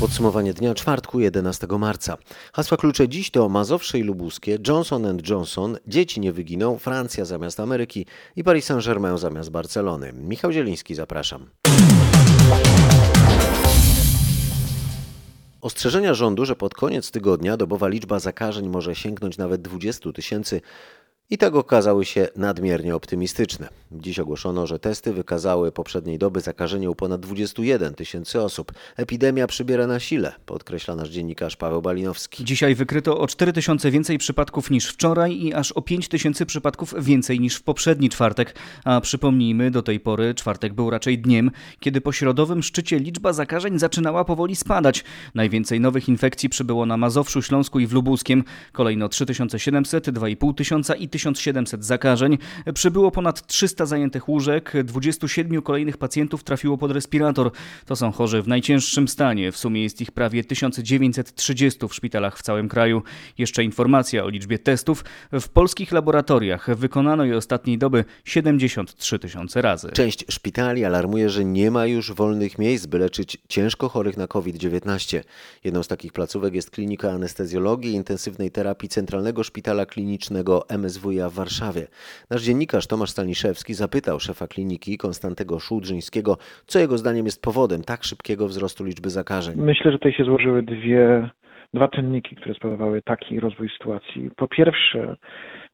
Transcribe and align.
podsumowanie 0.00 0.54
dnia 0.54 0.74
czwartku 0.74 1.20
11 1.20 1.66
marca. 1.78 2.18
Hasła 2.52 2.76
klucze 2.76 3.08
dziś 3.08 3.30
to 3.30 3.48
Mazowsze 3.48 3.98
i 3.98 4.02
Lubuskie, 4.02 4.58
Johnson 4.68 5.18
Johnson, 5.28 5.78
Dzieci 5.86 6.20
nie 6.20 6.32
wyginą, 6.32 6.78
Francja 6.78 7.24
zamiast 7.24 7.60
Ameryki 7.60 8.06
i 8.36 8.44
Paris 8.44 8.64
Saint-Germain 8.64 9.18
zamiast 9.18 9.50
Barcelony. 9.50 10.12
Michał 10.12 10.52
Zieliński, 10.52 10.94
zapraszam. 10.94 11.50
Ostrzeżenia 15.60 16.14
rządu, 16.14 16.44
że 16.44 16.56
pod 16.56 16.74
koniec 16.74 17.10
tygodnia 17.10 17.56
dobowa 17.56 17.88
liczba 17.88 18.18
zakażeń 18.18 18.68
może 18.68 18.94
sięgnąć 18.94 19.38
nawet 19.38 19.62
20 19.62 20.12
tysięcy, 20.12 20.60
i 21.30 21.38
tak 21.38 21.54
okazały 21.54 22.04
się 22.04 22.28
nadmiernie 22.36 22.94
optymistyczne. 22.94 23.68
Dziś 23.92 24.18
ogłoszono, 24.18 24.66
że 24.66 24.78
testy 24.78 25.12
wykazały 25.12 25.72
poprzedniej 25.72 26.18
doby 26.18 26.40
zakażenie 26.40 26.90
u 26.90 26.94
ponad 26.94 27.20
21 27.20 27.94
tysięcy 27.94 28.42
osób. 28.42 28.72
Epidemia 28.96 29.46
przybiera 29.46 29.86
na 29.86 30.00
sile, 30.00 30.32
podkreśla 30.46 30.96
nasz 30.96 31.08
dziennikarz 31.08 31.56
Paweł 31.56 31.82
Balinowski. 31.82 32.44
Dzisiaj 32.44 32.74
wykryto 32.74 33.18
o 33.18 33.26
4 33.26 33.52
tysiące 33.52 33.90
więcej 33.90 34.18
przypadków 34.18 34.70
niż 34.70 34.86
wczoraj 34.86 35.42
i 35.42 35.54
aż 35.54 35.72
o 35.72 35.82
5 35.82 36.08
tysięcy 36.08 36.46
przypadków 36.46 36.94
więcej 37.04 37.40
niż 37.40 37.56
w 37.56 37.62
poprzedni 37.62 38.10
czwartek. 38.10 38.54
A 38.84 39.00
przypomnijmy, 39.00 39.70
do 39.70 39.82
tej 39.82 40.00
pory 40.00 40.34
czwartek 40.34 40.74
był 40.74 40.90
raczej 40.90 41.18
dniem, 41.18 41.50
kiedy 41.80 42.00
po 42.00 42.12
środowym 42.12 42.62
szczycie 42.62 42.98
liczba 42.98 43.32
zakażeń 43.32 43.78
zaczynała 43.78 44.24
powoli 44.24 44.56
spadać. 44.56 45.04
Najwięcej 45.34 45.80
nowych 45.80 46.08
infekcji 46.08 46.48
przybyło 46.48 46.86
na 46.86 46.96
Mazowszu, 46.96 47.42
Śląsku 47.42 47.80
i 47.80 47.86
w 47.86 47.92
Lubuskiem. 47.92 48.44
Kolejno 48.72 49.08
3700, 49.08 50.08
2,5 50.08 50.54
tysiąca 50.54 50.94
i 50.94 51.08
1700 51.18 51.84
zakażeń, 51.84 52.38
przybyło 52.74 53.10
ponad 53.10 53.46
300 53.46 53.86
zajętych 53.86 54.28
łóżek, 54.28 54.72
27 54.84 55.62
kolejnych 55.62 55.96
pacjentów 55.96 56.44
trafiło 56.44 56.78
pod 56.78 56.90
respirator. 56.90 57.50
To 57.86 57.96
są 57.96 58.12
chorzy 58.12 58.42
w 58.42 58.48
najcięższym 58.48 59.08
stanie. 59.08 59.52
W 59.52 59.56
sumie 59.56 59.82
jest 59.82 60.00
ich 60.00 60.10
prawie 60.10 60.44
1930 60.44 61.88
w 61.88 61.94
szpitalach 61.94 62.38
w 62.38 62.42
całym 62.42 62.68
kraju. 62.68 63.02
Jeszcze 63.38 63.64
informacja 63.64 64.24
o 64.24 64.28
liczbie 64.28 64.58
testów. 64.58 65.04
W 65.32 65.48
polskich 65.48 65.92
laboratoriach 65.92 66.76
wykonano 66.76 67.24
je 67.24 67.36
ostatniej 67.36 67.78
doby 67.78 68.04
73 68.24 69.18
tysiące 69.18 69.62
razy. 69.62 69.90
Część 69.92 70.24
szpitali 70.30 70.84
alarmuje, 70.84 71.30
że 71.30 71.44
nie 71.44 71.70
ma 71.70 71.86
już 71.86 72.12
wolnych 72.12 72.58
miejsc, 72.58 72.86
by 72.86 72.98
leczyć 72.98 73.38
ciężko 73.48 73.88
chorych 73.88 74.16
na 74.16 74.26
COVID-19. 74.26 75.22
Jedną 75.64 75.82
z 75.82 75.88
takich 75.88 76.12
placówek 76.12 76.54
jest 76.54 76.70
klinika 76.70 77.10
anestezjologii 77.10 77.90
i 77.90 77.94
intensywnej 77.94 78.50
terapii 78.50 78.88
Centralnego 78.88 79.44
Szpitala 79.44 79.86
Klinicznego 79.86 80.70
MSWiA 81.08 81.28
w 81.28 81.34
Warszawie. 81.34 81.86
Nasz 82.30 82.42
dziennikarz 82.42 82.86
Tomasz 82.86 83.10
Staniszewski 83.10 83.74
zapytał 83.74 84.20
szefa 84.20 84.46
kliniki 84.46 84.98
Konstantego 84.98 85.58
Szudrzyńskiego, 85.58 86.36
co 86.66 86.78
jego 86.78 86.98
zdaniem 86.98 87.24
jest 87.26 87.42
powodem 87.42 87.82
tak 87.84 88.04
szybkiego 88.04 88.46
wzrostu 88.46 88.84
liczby 88.84 89.10
zakażeń. 89.10 89.54
Myślę, 89.56 89.92
że 89.92 89.98
tutaj 89.98 90.12
się 90.12 90.24
złożyły 90.24 90.62
dwie, 90.62 91.30
dwa 91.74 91.88
czynniki, 91.88 92.36
które 92.36 92.54
spowodowały 92.54 93.02
taki 93.02 93.40
rozwój 93.40 93.68
sytuacji. 93.78 94.30
Po 94.36 94.48
pierwsze, 94.48 95.16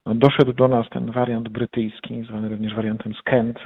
no, 0.07 0.15
doszedł 0.15 0.53
do 0.53 0.69
nas 0.69 0.87
ten 0.91 1.11
wariant 1.11 1.48
brytyjski, 1.48 2.25
zwany 2.29 2.48
również 2.48 2.75
wariantem 2.75 3.15
Skent, 3.15 3.59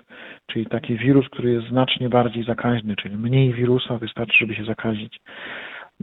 czyli 0.47 0.66
taki 0.66 0.97
wirus, 0.97 1.27
który 1.28 1.53
jest 1.53 1.69
znacznie 1.69 2.08
bardziej 2.08 2.44
zakaźny, 2.44 2.97
czyli 2.97 3.16
mniej 3.16 3.55
wirusa 3.55 3.98
wystarczy, 3.98 4.36
żeby 4.41 4.55
się 4.55 4.64
zakazić. 4.64 5.20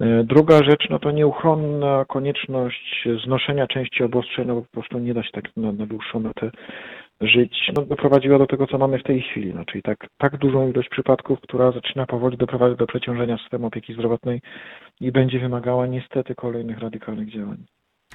E, 0.01 0.23
druga 0.23 0.63
rzecz, 0.63 0.88
no 0.89 0.99
to 0.99 1.11
nieuchronna 1.11 2.05
konieczność 2.05 3.07
znoszenia 3.25 3.67
części 3.67 4.03
obostrzeń, 4.03 4.47
no 4.47 4.55
bo 4.55 4.61
po 4.61 4.67
prostu 4.71 4.99
nie 4.99 5.13
da 5.13 5.23
się 5.23 5.31
tak 5.31 5.57
na, 5.57 5.71
na 5.71 5.85
dłuższą 5.85 6.19
metę 6.19 6.51
żyć, 7.21 7.71
no 7.75 7.81
doprowadziła 7.81 8.39
do 8.39 8.47
tego, 8.47 8.67
co 8.67 8.77
mamy 8.77 8.99
w 8.99 9.03
tej 9.03 9.21
chwili, 9.21 9.53
no 9.53 9.66
czyli 9.66 9.81
tak, 9.83 10.07
tak 10.17 10.38
dużą 10.38 10.69
ilość 10.69 10.89
przypadków, 10.89 11.39
która 11.41 11.71
zaczyna 11.71 12.05
powoli 12.05 12.38
doprowadzać 12.38 12.77
do 12.77 12.88
przeciążenia 12.88 13.38
systemu 13.38 13.67
opieki 13.67 13.93
zdrowotnej 13.93 14.41
i 15.01 15.11
będzie 15.11 15.39
wymagała 15.39 15.88
niestety 15.88 16.35
kolejnych 16.35 16.79
radykalnych 16.79 17.31
działań. 17.31 17.66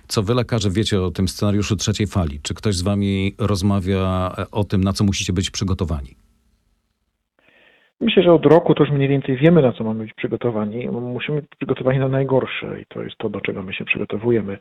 Co 0.06 0.22
wy 0.22 0.34
lekarze 0.34 0.70
wiecie 0.70 1.02
o 1.02 1.10
tym 1.10 1.28
scenariuszu 1.28 1.76
trzeciej 1.76 2.06
fali? 2.06 2.40
Czy 2.42 2.54
ktoś 2.54 2.74
z 2.74 2.82
wami 2.82 3.34
rozmawia 3.38 4.32
o 4.52 4.64
tym, 4.64 4.84
na 4.84 4.92
co 4.92 5.04
musicie 5.04 5.32
być 5.32 5.50
przygotowani? 5.50 6.16
Myślę, 8.00 8.22
że 8.22 8.32
od 8.32 8.46
roku 8.46 8.74
to 8.74 8.84
już 8.84 8.92
mniej 8.92 9.08
więcej 9.08 9.36
wiemy, 9.36 9.62
na 9.62 9.72
co 9.72 9.84
mamy 9.84 10.04
być 10.04 10.14
przygotowani. 10.14 10.88
Musimy 10.88 11.40
być 11.40 11.50
przygotowani 11.56 11.98
na 11.98 12.08
najgorsze 12.08 12.80
i 12.80 12.86
to 12.88 13.02
jest 13.02 13.16
to, 13.18 13.28
do 13.28 13.40
czego 13.40 13.62
my 13.62 13.74
się 13.74 13.84
przygotowujemy. 13.84 14.58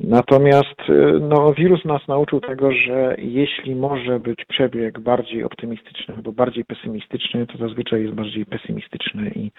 Natomiast 0.00 0.80
y, 0.88 1.20
no, 1.20 1.54
wirus 1.54 1.84
nas 1.84 2.08
nauczył 2.08 2.40
tego, 2.40 2.72
że 2.72 3.16
jeśli 3.18 3.74
może 3.74 4.20
być 4.20 4.44
przebieg 4.44 5.00
bardziej 5.00 5.44
optymistyczny 5.44 6.14
albo 6.16 6.32
bardziej 6.32 6.64
pesymistyczny, 6.64 7.46
to 7.46 7.58
zazwyczaj 7.58 8.02
jest 8.02 8.14
bardziej 8.14 8.46
pesymistyczny 8.46 9.30
i 9.34 9.50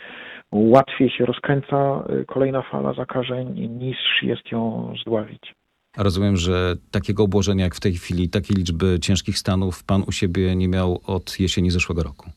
łatwiej 0.51 1.09
się 1.09 1.25
rozkręca 1.25 2.03
y, 2.21 2.25
kolejna 2.25 2.61
fala 2.61 2.93
zakażeń 2.93 3.69
niż 3.79 3.97
jest 4.21 4.51
ją 4.51 4.93
zdławić. 5.01 5.53
Rozumiem, 5.97 6.37
że 6.37 6.75
takiego 6.91 7.23
obłożenia 7.23 7.63
jak 7.63 7.75
w 7.75 7.79
tej 7.79 7.93
chwili, 7.93 8.29
takiej 8.29 8.57
liczby 8.57 8.99
ciężkich 8.99 9.37
stanów 9.37 9.83
pan 9.83 10.03
u 10.07 10.11
siebie 10.11 10.55
nie 10.55 10.67
miał 10.67 11.01
od 11.07 11.39
jesieni 11.39 11.71
zeszłego 11.71 12.03
roku. 12.03 12.29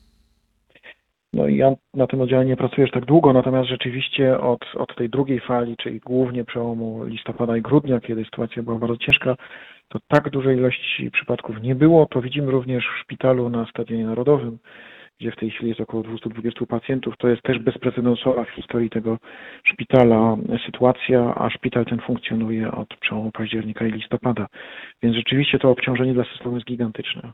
No 1.33 1.47
i 1.47 1.57
ja 1.57 1.73
na 1.93 2.07
tym 2.07 2.21
oddziale 2.21 2.45
nie 2.45 2.57
pracuję 2.57 2.81
już 2.81 2.91
tak 2.91 3.05
długo, 3.05 3.33
natomiast 3.33 3.69
rzeczywiście 3.69 4.39
od, 4.39 4.65
od 4.75 4.95
tej 4.95 5.09
drugiej 5.09 5.39
fali, 5.39 5.77
czyli 5.77 5.99
głównie 5.99 6.45
przełomu 6.45 7.03
listopada 7.05 7.57
i 7.57 7.61
grudnia, 7.61 7.99
kiedy 7.99 8.25
sytuacja 8.25 8.63
była 8.63 8.79
bardzo 8.79 8.97
ciężka, 8.97 9.35
to 9.87 9.99
tak 10.07 10.29
dużej 10.29 10.57
ilości 10.57 11.11
przypadków 11.11 11.61
nie 11.61 11.75
było. 11.75 12.05
To 12.05 12.21
widzimy 12.21 12.51
również 12.51 12.85
w 12.85 13.01
szpitalu 13.01 13.49
na 13.49 13.65
Stadionie 13.65 14.05
Narodowym, 14.05 14.57
gdzie 15.19 15.31
w 15.31 15.35
tej 15.35 15.51
chwili 15.51 15.69
jest 15.69 15.81
około 15.81 16.03
220 16.03 16.65
pacjentów. 16.65 17.17
To 17.17 17.27
jest 17.27 17.41
też 17.41 17.59
bezprecedensowa 17.59 18.43
w 18.45 18.49
historii 18.49 18.89
tego 18.89 19.17
szpitala 19.63 20.37
sytuacja, 20.65 21.35
a 21.35 21.49
szpital 21.49 21.85
ten 21.85 21.99
funkcjonuje 21.99 22.71
od 22.71 22.97
przełomu 22.97 23.31
października 23.31 23.87
i 23.87 23.91
listopada. 23.91 24.47
Więc 25.03 25.15
rzeczywiście 25.15 25.59
to 25.59 25.69
obciążenie 25.69 26.13
dla 26.13 26.23
systemu 26.23 26.55
jest 26.55 26.67
gigantyczne. 26.67 27.31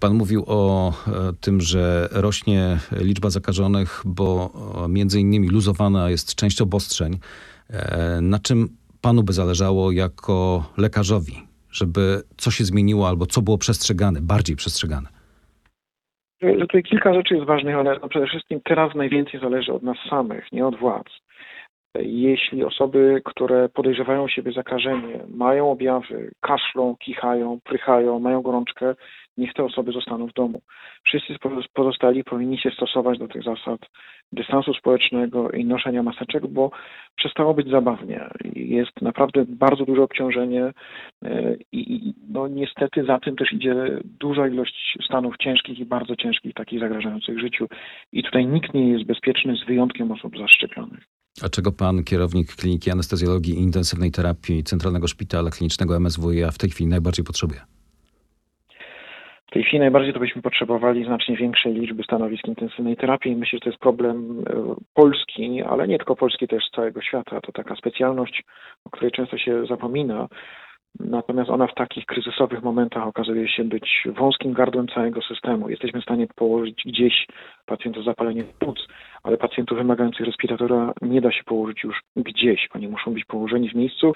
Pan 0.00 0.14
mówił 0.14 0.44
o 0.46 0.90
e, 0.90 0.92
tym, 1.40 1.60
że 1.60 2.08
rośnie 2.12 2.76
liczba 3.00 3.30
zakażonych, 3.30 4.02
bo 4.04 4.50
e, 4.84 4.88
między 4.88 5.20
innymi 5.20 5.48
luzowana 5.48 6.10
jest 6.10 6.34
część 6.34 6.62
obostrzeń. 6.62 7.18
E, 7.70 8.20
na 8.22 8.38
czym 8.38 8.68
panu 9.00 9.22
by 9.22 9.32
zależało 9.32 9.92
jako 9.92 10.64
lekarzowi, 10.76 11.32
żeby 11.70 12.22
co 12.36 12.50
się 12.50 12.64
zmieniło 12.64 13.08
albo 13.08 13.26
co 13.26 13.42
było 13.42 13.58
przestrzegane, 13.58 14.20
bardziej 14.22 14.56
przestrzegane? 14.56 15.08
Tutaj 16.60 16.82
kilka 16.82 17.14
rzeczy 17.14 17.34
jest 17.34 17.46
ważnych, 17.46 17.74
ale 17.76 17.98
no 18.02 18.08
przede 18.08 18.26
wszystkim 18.26 18.60
teraz 18.64 18.94
najwięcej 18.94 19.40
zależy 19.40 19.72
od 19.72 19.82
nas 19.82 19.96
samych, 20.10 20.52
nie 20.52 20.66
od 20.66 20.78
władz. 20.78 21.06
Jeśli 22.02 22.64
osoby, 22.64 23.22
które 23.24 23.68
podejrzewają 23.68 24.28
siebie 24.28 24.52
zakażenie, 24.52 25.20
mają 25.28 25.70
objawy, 25.70 26.30
kaszlą, 26.40 26.96
kichają, 26.96 27.58
prychają, 27.64 28.18
mają 28.18 28.42
gorączkę, 28.42 28.94
niech 29.38 29.54
te 29.54 29.64
osoby 29.64 29.92
zostaną 29.92 30.26
w 30.26 30.32
domu. 30.32 30.60
Wszyscy 31.04 31.34
pozostali 31.74 32.24
powinni 32.24 32.58
się 32.58 32.70
stosować 32.70 33.18
do 33.18 33.28
tych 33.28 33.42
zasad 33.42 33.80
dystansu 34.32 34.74
społecznego 34.74 35.50
i 35.50 35.64
noszenia 35.64 36.02
maseczek, 36.02 36.46
bo 36.46 36.70
przestało 37.16 37.54
być 37.54 37.70
zabawnie. 37.70 38.28
Jest 38.54 39.02
naprawdę 39.02 39.44
bardzo 39.48 39.84
duże 39.84 40.02
obciążenie 40.02 40.72
e, 41.24 41.54
i 41.72 42.14
no 42.28 42.48
niestety 42.48 43.04
za 43.04 43.18
tym 43.18 43.36
też 43.36 43.52
idzie 43.52 43.74
duża 44.04 44.48
ilość 44.48 44.98
stanów 45.04 45.36
ciężkich 45.36 45.78
i 45.78 45.84
bardzo 45.84 46.16
ciężkich, 46.16 46.54
takich 46.54 46.80
zagrażających 46.80 47.40
życiu. 47.40 47.66
I 48.12 48.22
tutaj 48.22 48.46
nikt 48.46 48.74
nie 48.74 48.88
jest 48.88 49.04
bezpieczny 49.04 49.56
z 49.56 49.64
wyjątkiem 49.66 50.12
osób 50.12 50.38
zaszczepionych. 50.38 51.17
A 51.44 51.48
czego 51.48 51.72
pan, 51.72 52.04
kierownik 52.04 52.56
Kliniki 52.56 52.90
Anestezjologii 52.90 53.54
i 53.54 53.62
Intensywnej 53.62 54.10
Terapii 54.10 54.64
Centralnego 54.64 55.08
Szpitala 55.08 55.50
Klinicznego 55.50 56.00
MSWiA 56.00 56.50
w 56.50 56.58
tej 56.58 56.70
chwili 56.70 56.90
najbardziej 56.90 57.24
potrzebuje? 57.24 57.60
W 59.46 59.50
tej 59.50 59.64
chwili 59.64 59.78
najbardziej 59.78 60.12
to 60.12 60.20
byśmy 60.20 60.42
potrzebowali 60.42 61.04
znacznie 61.04 61.36
większej 61.36 61.74
liczby 61.74 62.02
stanowisk 62.02 62.48
intensywnej 62.48 62.96
terapii. 62.96 63.36
Myślę, 63.36 63.56
że 63.56 63.60
to 63.60 63.70
jest 63.70 63.80
problem 63.80 64.44
e, 64.50 64.74
Polski, 64.94 65.62
ale 65.62 65.88
nie 65.88 65.98
tylko 65.98 66.16
Polski, 66.16 66.48
też 66.48 66.64
całego 66.74 67.02
świata. 67.02 67.40
To 67.40 67.52
taka 67.52 67.76
specjalność, 67.76 68.44
o 68.84 68.90
której 68.90 69.12
często 69.12 69.38
się 69.38 69.66
zapomina. 69.66 70.28
Natomiast 71.00 71.50
ona 71.50 71.66
w 71.66 71.74
takich 71.74 72.06
kryzysowych 72.06 72.62
momentach 72.62 73.06
okazuje 73.06 73.48
się 73.48 73.64
być 73.64 74.04
wąskim 74.06 74.52
gardłem 74.52 74.88
całego 74.88 75.22
systemu. 75.22 75.68
Jesteśmy 75.68 76.00
w 76.00 76.04
stanie 76.04 76.26
położyć 76.36 76.82
gdzieś 76.86 77.26
pacjentów 77.66 78.02
z 78.02 78.06
zapaleniem 78.06 78.46
płuc, 78.58 78.78
ale 79.22 79.36
pacjentów 79.36 79.78
wymagających 79.78 80.26
respiratora 80.26 80.92
nie 81.02 81.20
da 81.20 81.32
się 81.32 81.44
położyć 81.44 81.84
już 81.84 82.02
gdzieś. 82.16 82.68
Oni 82.74 82.88
muszą 82.88 83.14
być 83.14 83.24
położeni 83.24 83.70
w 83.70 83.74
miejscu, 83.74 84.12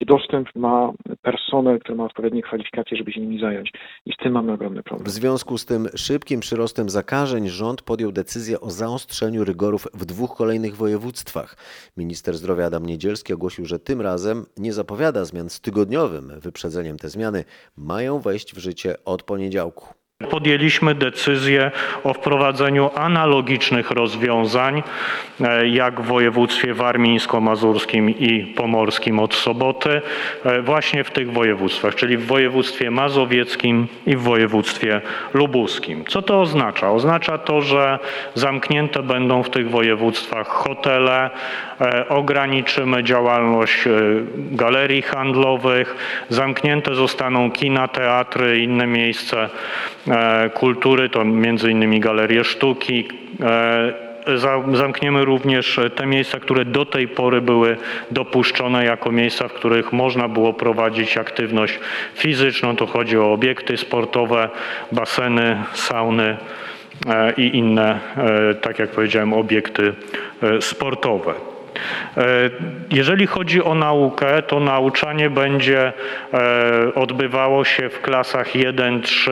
dostęp 0.00 0.48
ma 0.54 0.92
personel, 1.22 1.80
który 1.80 1.94
ma 1.94 2.04
odpowiednie 2.04 2.42
kwalifikacje, 2.42 2.96
żeby 2.96 3.12
się 3.12 3.20
nimi 3.20 3.40
zająć. 3.40 3.72
I 4.06 4.12
z 4.12 4.16
tym 4.16 4.32
mamy 4.32 4.52
ogromny 4.52 4.82
problem. 4.82 5.06
W 5.06 5.10
związku 5.10 5.58
z 5.58 5.66
tym 5.66 5.88
szybkim 5.96 6.40
przyrostem 6.40 6.90
zakażeń 6.90 7.48
rząd 7.48 7.82
podjął 7.82 8.12
decyzję 8.12 8.60
o 8.60 8.70
zaostrzeniu 8.70 9.44
rygorów 9.44 9.86
w 9.94 10.04
dwóch 10.04 10.36
kolejnych 10.36 10.76
województwach. 10.76 11.56
Minister 11.96 12.34
zdrowia 12.34 12.66
Adam 12.66 12.86
Niedzielski 12.86 13.32
ogłosił, 13.32 13.66
że 13.66 13.78
tym 13.78 14.00
razem 14.00 14.46
nie 14.56 14.72
zapowiada 14.72 15.24
zmian 15.24 15.50
z 15.50 15.60
tygodniowym 15.60 16.40
wyprzedzeniem. 16.40 16.96
Te 16.98 17.08
zmiany 17.08 17.44
mają 17.76 18.20
wejść 18.20 18.54
w 18.54 18.58
życie 18.58 18.94
od 19.04 19.22
poniedziałku. 19.22 20.03
Podjęliśmy 20.30 20.94
decyzję 20.94 21.70
o 22.04 22.14
wprowadzeniu 22.14 22.90
analogicznych 22.94 23.90
rozwiązań 23.90 24.82
e, 25.40 25.68
jak 25.68 26.00
w 26.00 26.06
województwie 26.06 26.74
warmińsko-mazurskim 26.74 28.10
i 28.10 28.54
pomorskim 28.54 29.18
od 29.18 29.34
soboty, 29.34 30.02
e, 30.44 30.62
właśnie 30.62 31.04
w 31.04 31.10
tych 31.10 31.32
województwach, 31.32 31.94
czyli 31.94 32.16
w 32.16 32.26
województwie 32.26 32.90
mazowieckim 32.90 33.86
i 34.06 34.16
w 34.16 34.22
województwie 34.22 35.00
lubuskim. 35.34 36.04
Co 36.08 36.22
to 36.22 36.40
oznacza? 36.40 36.90
Oznacza 36.90 37.38
to, 37.38 37.60
że 37.60 37.98
zamknięte 38.34 39.02
będą 39.02 39.42
w 39.42 39.50
tych 39.50 39.70
województwach 39.70 40.48
hotele, 40.48 41.30
e, 41.80 42.08
ograniczymy 42.08 43.02
działalność 43.02 43.84
galerii 44.36 45.02
handlowych, 45.02 45.96
zamknięte 46.28 46.94
zostaną 46.94 47.50
kina, 47.50 47.88
teatry, 47.88 48.58
inne 48.58 48.86
miejsca 48.86 49.48
e, 50.08 50.13
kultury, 50.54 51.08
to 51.08 51.24
między 51.24 51.70
innymi 51.70 52.00
galerie 52.00 52.44
sztuki. 52.44 53.08
e, 53.40 54.04
za- 54.38 54.62
Zamkniemy 54.72 55.24
również 55.24 55.80
te 55.94 56.06
miejsca, 56.06 56.40
które 56.40 56.64
do 56.64 56.86
tej 56.86 57.08
pory 57.08 57.40
były 57.40 57.76
dopuszczone 58.10 58.84
jako 58.84 59.12
miejsca, 59.12 59.48
w 59.48 59.52
których 59.52 59.92
można 59.92 60.28
było 60.28 60.52
prowadzić 60.52 61.16
aktywność 61.18 61.78
fizyczną. 62.14 62.76
Tu 62.76 62.86
chodzi 62.86 63.18
o 63.18 63.32
obiekty 63.32 63.76
sportowe, 63.76 64.48
baseny, 64.92 65.56
sauny 65.72 66.36
e, 67.08 67.32
i 67.36 67.56
inne, 67.58 68.00
e, 68.16 68.54
tak 68.54 68.78
jak 68.78 68.90
powiedziałem, 68.90 69.32
obiekty 69.32 69.92
e, 70.42 70.60
sportowe. 70.62 71.34
E, 72.16 72.50
Jeżeli 72.90 73.26
chodzi 73.26 73.62
o 73.62 73.74
naukę, 73.74 74.42
to 74.42 74.60
nauczanie 74.60 75.30
będzie 75.30 75.92
e, 76.34 76.94
odbywało 76.94 77.64
się 77.64 77.88
w 77.88 78.00
klasach 78.00 78.52
1-3 78.52 79.30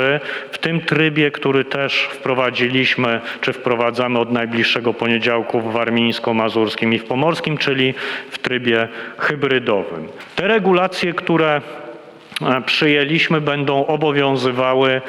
w 0.50 0.58
tym 0.58 0.80
trybie, 0.80 1.30
który 1.30 1.64
też 1.64 2.08
wprowadziliśmy, 2.12 3.20
czy 3.40 3.52
wprowadzamy 3.52 4.18
od 4.18 4.32
najbliższego 4.32 4.94
poniedziałku 4.94 5.60
w 5.60 5.72
warmińsko-mazurskim 5.72 6.94
i 6.94 6.98
w 6.98 7.04
pomorskim, 7.04 7.58
czyli 7.58 7.94
w 8.30 8.38
trybie 8.38 8.88
hybrydowym. 9.18 10.08
Te 10.36 10.48
regulacje, 10.48 11.14
które 11.14 11.60
przyjęliśmy, 12.66 13.40
będą 13.40 13.86
obowiązywały 13.86 15.00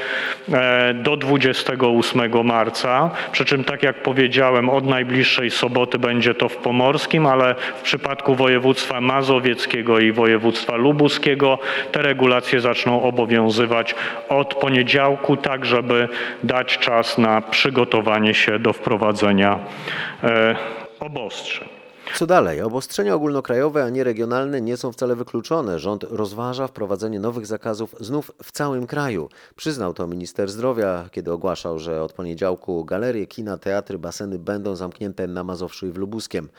e, 0.53 0.94
do 0.94 1.18
28 1.18 2.45
marca. 2.45 3.12
Przy 3.31 3.45
czym, 3.45 3.63
tak 3.63 3.83
jak 3.83 4.03
powiedziałem, 4.03 4.69
od 4.69 4.85
najbliższej 4.85 5.51
soboty 5.51 6.00
będzie 6.00 6.33
to 6.33 6.50
w 6.50 6.57
pomorskim, 6.57 7.25
ale 7.25 7.56
w 7.77 7.81
przypadku 7.81 8.35
województwa 8.35 9.01
mazowieckiego 9.01 10.00
i 10.00 10.12
województwa 10.12 10.75
lubuskiego 10.75 11.59
te 11.91 12.01
regulacje 12.01 12.62
zaczną 12.62 13.03
obowiązywać 13.03 13.95
od 14.30 14.56
poniedziałku, 14.56 15.38
tak 15.38 15.65
żeby 15.65 16.09
dać 16.44 16.77
czas 16.77 17.18
na 17.18 17.41
przygotowanie 17.41 18.33
się 18.33 18.59
do 18.59 18.74
wprowadzenia 18.74 19.59
e, 20.24 20.56
obostrzeń. 21.00 21.73
Co 22.16 22.28
dalej? 22.28 22.62
Obostrzenia 22.62 23.16
ogólnokrajowe, 23.16 23.84
a 23.84 23.90
nie 23.90 24.04
regionalne 24.04 24.62
nie 24.62 24.78
są 24.78 24.92
wcale 24.92 25.16
wykluczone. 25.16 25.80
Rząd 25.80 26.06
rozważa 26.10 26.68
wprowadzenie 26.68 27.20
nowych 27.20 27.46
zakazów 27.46 27.96
znów 28.00 28.32
w 28.44 28.52
całym 28.52 28.88
kraju. 28.88 29.30
Przyznał 29.56 29.94
to 29.94 30.08
minister 30.08 30.52
zdrowia, 30.52 31.10
kiedy 31.12 31.32
ogłaszał, 31.32 31.80
że 31.80 32.04
od 32.04 32.14
poniedziałku 32.14 32.86
galerie, 32.86 33.28
kina, 33.28 33.58
teatry, 33.58 34.00
baseny 34.00 34.40
będą 34.40 34.76
zamknięte 34.76 35.28
na 35.28 35.44
Mazowszu 35.44 35.88
i 35.88 35.92
w 35.92 35.98
Lubuskiem. 35.98 36.50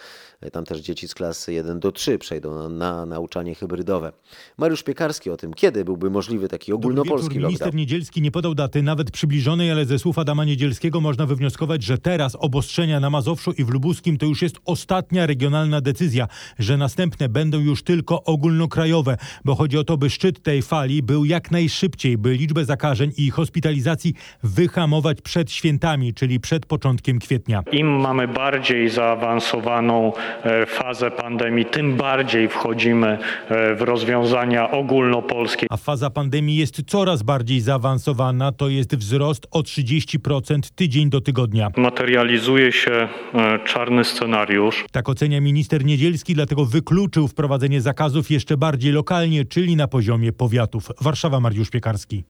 Tam 0.53 0.65
też 0.65 0.81
dzieci 0.81 1.09
z 1.09 1.15
klasy 1.15 1.53
1 1.53 1.81
do 1.81 1.93
3 1.93 2.19
przejdą 2.19 2.55
na, 2.55 2.69
na 2.69 3.07
nauczanie 3.07 3.55
hybrydowe. 3.55 4.13
Mariusz 4.59 4.83
Piekarski 4.83 5.31
o 5.31 5.37
tym, 5.37 5.55
kiedy 5.55 5.85
byłby 5.85 6.11
możliwy 6.11 6.49
taki 6.49 6.73
ogólnopolski 6.73 7.29
wieczór. 7.29 7.43
Minister 7.43 7.67
lockdown. 7.67 7.81
Niedzielski 7.81 8.23
nie 8.23 8.31
podał 8.31 8.55
daty, 8.55 8.83
nawet 8.83 9.11
przybliżonej, 9.11 9.71
ale 9.71 9.85
ze 9.85 9.99
słów 9.99 10.19
Adama 10.19 10.45
Niedzielskiego 10.45 11.01
można 11.01 11.27
wywnioskować, 11.27 11.83
że 11.83 11.99
teraz 11.99 12.37
obostrzenia 12.41 13.01
na 13.01 13.11
Mazowszu 13.11 13.53
i 13.53 13.65
w 13.65 13.69
Lubuskim 13.69 14.19
to 14.19 14.27
już 14.27 14.43
jest 14.43 14.57
ostatnia 14.65 15.27
regionalna 15.27 15.44
decyzja, 15.81 16.29
że 16.59 16.77
następne 16.77 17.29
będą 17.29 17.61
już 17.61 17.83
tylko 17.83 18.25
ogólnokrajowe, 18.25 19.17
bo 19.45 19.55
chodzi 19.55 19.79
o 19.79 19.85
to, 19.85 19.97
by 19.97 20.11
szczyt 20.11 20.43
tej 20.43 20.63
fali 20.63 21.03
był 21.03 21.25
jak 21.25 21.51
najszybciej, 21.51 22.19
by 22.19 22.35
liczbę 22.35 22.65
zakażeń 22.65 23.13
i 23.17 23.31
hospitalizacji 23.31 24.15
wyhamować 24.43 25.21
przed 25.21 25.53
świętami, 25.53 26.15
czyli 26.15 26.41
przed 26.41 26.67
początkiem 26.67 27.19
kwietnia. 27.19 27.63
Im 27.73 28.01
mamy 28.01 28.29
bardziej 28.29 28.89
zaawansowaną 28.89 30.13
e, 30.45 30.67
fazę 30.67 31.11
pandemii, 31.11 31.65
tym 31.65 31.97
bardziej 31.97 32.49
wchodzimy 32.49 33.19
e, 33.49 33.75
w 33.75 33.83
rozwiązania 33.83 34.71
ogólnopolskie. 34.71 35.67
A 35.71 35.77
faza 35.77 36.11
pandemii 36.11 36.57
jest 36.57 36.83
coraz 36.87 37.23
bardziej 37.23 37.61
zaawansowana, 37.61 38.53
to 38.53 38.69
jest 38.69 38.97
wzrost 38.97 39.47
o 39.51 39.61
30% 39.61 40.59
tydzień 40.75 41.11
do 41.11 41.21
tygodnia. 41.21 41.71
Materializuje 41.77 42.73
się 42.73 43.09
e, 43.35 43.59
czarny 43.65 44.05
scenariusz. 44.05 44.85
Tak 44.93 45.09
ocenia 45.09 45.24
minister 45.29 45.85
Niedzielski, 45.85 46.35
dlatego 46.35 46.65
wykluczył 46.65 47.29
wprowadzenie 47.29 47.81
zakazów 47.81 48.31
jeszcze 48.31 48.57
bardziej 48.57 48.93
lokalnie, 48.93 49.45
czyli 49.45 49.77
na 49.77 49.89
poziomie 49.89 50.33
powiatów. 50.33 50.89
Warszawa, 51.01 51.41
Mariusz 51.41 51.71
Piekarski. 51.71 52.25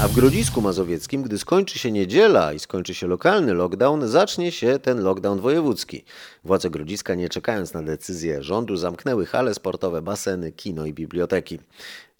A 0.00 0.08
w 0.08 0.14
Grodzisku 0.14 0.60
Mazowieckim, 0.60 1.22
gdy 1.22 1.38
skończy 1.38 1.78
się 1.78 1.92
niedziela 1.92 2.52
i 2.52 2.58
skończy 2.58 2.94
się 2.94 3.06
lokalny 3.06 3.54
lockdown, 3.54 4.08
zacznie 4.08 4.52
się 4.52 4.78
ten 4.78 5.02
lockdown 5.02 5.40
wojewódzki. 5.40 6.04
Władze 6.44 6.70
Grodziska, 6.70 7.14
nie 7.14 7.28
czekając 7.28 7.74
na 7.74 7.82
decyzję 7.82 8.42
rządu, 8.42 8.76
zamknęły 8.76 9.26
hale 9.26 9.54
sportowe, 9.54 10.02
baseny, 10.02 10.52
kino 10.52 10.86
i 10.86 10.92
biblioteki. 10.92 11.58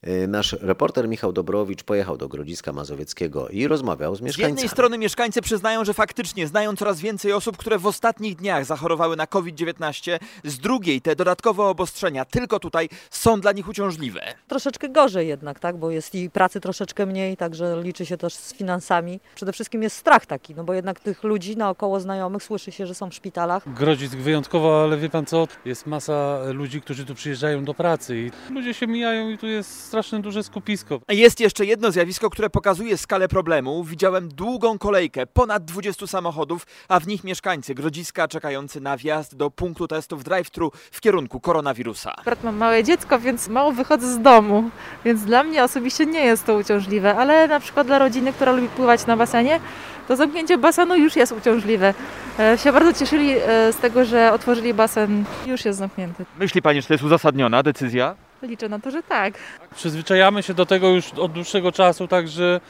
Yy, 0.02 0.28
Nasz 0.28 0.52
reporter 0.60 1.08
Michał 1.08 1.32
Dobrowicz 1.32 1.82
pojechał 1.82 2.16
do 2.16 2.28
Grodziska 2.28 2.72
Mazowieckiego 2.72 3.48
i 3.48 3.66
rozmawiał 3.66 4.14
z 4.14 4.18
Z 4.18 4.20
jednej 4.20 4.26
mieszkańcami. 4.28 4.68
strony 4.68 4.98
mieszkańcy 4.98 5.42
przyznają, 5.42 5.84
że 5.84 5.94
faktycznie 5.94 6.46
znają 6.46 6.76
coraz 6.76 7.00
więcej 7.00 7.32
osób, 7.32 7.56
które 7.56 7.78
w 7.78 7.86
ostatnich 7.86 8.36
dniach 8.36 8.64
zachorowały 8.64 9.16
na 9.16 9.26
COVID-19. 9.26 10.18
Z 10.44 10.58
drugiej 10.58 11.00
te 11.00 11.16
dodatkowe 11.16 11.62
obostrzenia 11.62 12.24
tylko 12.24 12.60
tutaj 12.60 12.88
są 13.10 13.40
dla 13.40 13.52
nich 13.52 13.68
uciążliwe. 13.68 14.20
troszeczkę 14.48 14.88
gorzej 14.88 15.28
jednak, 15.28 15.58
tak? 15.60 15.76
bo 15.76 15.90
jest 15.90 16.14
i 16.14 16.30
pracy 16.30 16.60
troszeczkę 16.60 17.06
mniej, 17.06 17.36
także 17.36 17.80
liczy 17.82 18.06
się 18.06 18.16
też 18.16 18.34
z 18.34 18.54
finansami. 18.54 19.20
Przede 19.34 19.52
wszystkim 19.52 19.82
jest 19.82 19.96
strach 19.96 20.26
taki, 20.26 20.54
no 20.54 20.64
bo 20.64 20.74
jednak 20.74 21.00
tych 21.00 21.24
ludzi 21.24 21.56
naokoło 21.56 22.00
znajomych 22.00 22.42
słyszy 22.42 22.72
się, 22.72 22.86
że 22.86 22.94
są 22.94 23.10
w 23.10 23.14
szpitalach. 23.14 23.74
Grodzisk 23.74 24.16
wyjątkowo, 24.16 24.82
ale 24.82 24.96
wie 24.96 25.10
pan 25.10 25.26
co, 25.26 25.48
jest 25.64 25.86
masa 25.86 26.38
ludzi, 26.52 26.80
którzy 26.80 27.04
tu 27.06 27.14
przyjeżdżają 27.14 27.64
do 27.64 27.74
pracy 27.74 28.18
i 28.18 28.52
ludzie 28.54 28.74
się 28.74 28.86
mijają 28.86 29.30
i 29.30 29.38
tu 29.38 29.46
jest 29.46 29.87
strasznie 29.88 30.20
duże 30.20 30.42
skupisko. 30.42 31.00
Jest 31.08 31.40
jeszcze 31.40 31.66
jedno 31.66 31.90
zjawisko, 31.90 32.30
które 32.30 32.50
pokazuje 32.50 32.96
skalę 32.98 33.28
problemu. 33.28 33.84
Widziałem 33.84 34.28
długą 34.28 34.78
kolejkę, 34.78 35.26
ponad 35.26 35.64
20 35.64 36.06
samochodów, 36.06 36.66
a 36.88 37.00
w 37.00 37.06
nich 37.06 37.24
mieszkańcy 37.24 37.74
Grodziska 37.74 38.28
czekający 38.28 38.80
na 38.80 38.96
wjazd 38.96 39.36
do 39.36 39.50
punktu 39.50 39.88
testów 39.88 40.24
drive-thru 40.24 40.70
w 40.90 41.00
kierunku 41.00 41.40
koronawirusa. 41.40 42.12
Akurat 42.16 42.44
mam 42.44 42.56
małe 42.56 42.84
dziecko, 42.84 43.18
więc 43.18 43.48
mało 43.48 43.72
wychodzę 43.72 44.12
z 44.12 44.22
domu, 44.22 44.70
więc 45.04 45.24
dla 45.24 45.44
mnie 45.44 45.64
osobiście 45.64 46.06
nie 46.06 46.24
jest 46.24 46.46
to 46.46 46.54
uciążliwe, 46.54 47.16
ale 47.16 47.48
na 47.48 47.60
przykład 47.60 47.86
dla 47.86 47.98
rodziny, 47.98 48.32
która 48.32 48.52
lubi 48.52 48.68
pływać 48.68 49.06
na 49.06 49.16
basenie, 49.16 49.60
to 50.08 50.16
zamknięcie 50.16 50.58
basenu 50.58 50.96
już 50.96 51.16
jest 51.16 51.32
uciążliwe. 51.32 51.94
E, 52.38 52.58
się 52.58 52.72
bardzo 52.72 52.92
cieszyli 52.92 53.30
e, 53.30 53.72
z 53.72 53.76
tego, 53.76 54.04
że 54.04 54.32
otworzyli 54.32 54.74
basen, 54.74 55.24
już 55.46 55.64
jest 55.64 55.78
zamknięty. 55.78 56.24
Myśli 56.38 56.62
pani, 56.62 56.82
że 56.82 56.88
to 56.88 56.94
jest 56.94 57.04
uzasadniona 57.04 57.62
decyzja? 57.62 58.27
Liczę 58.42 58.68
na 58.68 58.78
to, 58.78 58.90
że 58.90 59.02
tak. 59.02 59.34
Przyzwyczajamy 59.76 60.42
się 60.42 60.54
do 60.54 60.66
tego 60.66 60.88
już 60.88 61.12
od 61.12 61.32
dłuższego 61.32 61.72
czasu, 61.72 62.08
także 62.08 62.60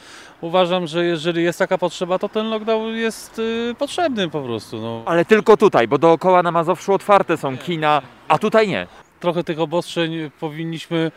uważam, 0.40 0.87
że 0.87 1.04
jeżeli 1.04 1.42
jest 1.42 1.58
taka 1.58 1.78
potrzeba, 1.78 2.18
to 2.18 2.28
ten 2.28 2.46
lockdown 2.48 2.96
jest 2.96 3.38
y, 3.38 3.75
potrzebny 3.78 4.30
po 4.30 4.42
prostu. 4.42 4.80
No. 4.80 5.02
Ale 5.06 5.25
tylko 5.25 5.56
tutaj, 5.56 5.88
bo 5.88 5.98
dookoła 5.98 6.42
na 6.42 6.50
Mazowszu 6.50 6.92
otwarte 6.92 7.37
są 7.37 7.58
kina, 7.58 8.02
a 8.28 8.38
tutaj 8.38 8.68
nie. 8.68 8.87
Trochę 9.20 9.44
tych 9.44 9.60
obostrzeń 9.60 10.30
powinniśmy 10.40 11.10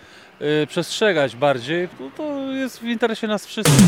y, 0.63 0.67
przestrzegać 0.67 1.35
bardziej. 1.35 1.89
No, 1.99 2.11
to 2.17 2.51
jest 2.51 2.79
w 2.79 2.83
interesie 2.83 3.27
nas 3.27 3.45
wszystkich. 3.45 3.85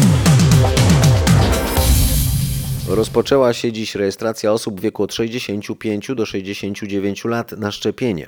Rozpoczęła 2.90 3.54
się 3.54 3.72
dziś 3.72 3.96
rejestracja 3.96 4.52
osób 4.52 4.80
w 4.80 4.84
wieku 4.84 5.04
od 5.04 5.14
65 5.14 6.12
do 6.16 6.26
69 6.26 7.26
lat 7.26 7.52
na 7.52 7.72
szczepienie. 7.72 8.28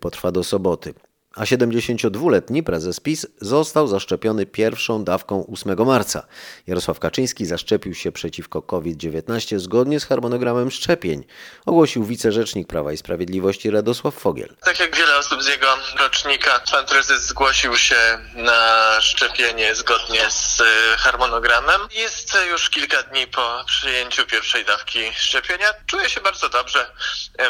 Potrwa 0.00 0.32
do 0.32 0.44
soboty. 0.44 0.94
A 1.36 1.44
72-letni 1.44 2.62
prezes 2.62 3.00
PiS 3.00 3.26
został 3.40 3.86
zaszczepiony 3.86 4.46
pierwszą 4.46 5.04
dawką 5.04 5.46
8 5.52 5.86
marca. 5.86 6.26
Jarosław 6.66 6.98
Kaczyński 6.98 7.46
zaszczepił 7.46 7.94
się 7.94 8.12
przeciwko 8.12 8.62
COVID-19 8.62 9.58
zgodnie 9.58 10.00
z 10.00 10.04
harmonogramem 10.04 10.70
szczepień, 10.70 11.24
ogłosił 11.66 12.04
wicerzecznik 12.04 12.68
Prawa 12.68 12.92
i 12.92 12.96
Sprawiedliwości 12.96 13.70
Radosław 13.70 14.14
Fogiel. 14.14 14.56
Tak 14.60 14.80
jak 14.80 14.96
wiele 14.96 15.18
osób 15.18 15.42
z 15.42 15.46
jego 15.46 15.66
rocznika, 15.98 16.60
pan 16.72 16.86
prezes 16.86 17.26
zgłosił 17.26 17.76
się 17.76 18.18
na 18.34 19.00
szczepienie 19.00 19.74
zgodnie 19.74 20.30
z 20.30 20.60
e, 20.60 20.64
harmonogramem. 20.96 21.80
Jest 21.96 22.38
już 22.50 22.70
kilka 22.70 23.02
dni 23.02 23.26
po 23.26 23.64
przyjęciu 23.66 24.26
pierwszej 24.26 24.64
dawki 24.64 25.00
szczepienia. 25.14 25.66
Czuję 25.86 26.08
się 26.08 26.20
bardzo 26.20 26.48
dobrze. 26.48 26.90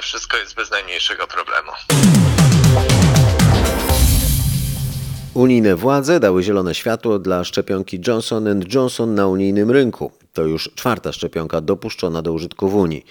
Wszystko 0.03 0.37
jest 0.37 0.55
bez 0.55 0.71
najmniejszego 0.71 1.27
problemu. 1.27 1.73
Unijne 5.35 5.77
władze 5.77 6.21
dały 6.21 6.43
zielone 6.43 6.75
światło 6.75 7.19
dla 7.19 7.45
szczepionki 7.45 8.01
Johnson 8.07 8.65
Johnson 8.75 9.15
na 9.15 9.27
unijnym 9.27 9.71
rynku. 9.71 10.11
To 10.33 10.43
już 10.43 10.71
czwarta 10.75 11.13
szczepionka 11.13 11.61
dopuszczona 11.61 12.23
do 12.23 12.33
użytku 12.33 12.69
w 12.69 12.75
Unii. 12.75 13.05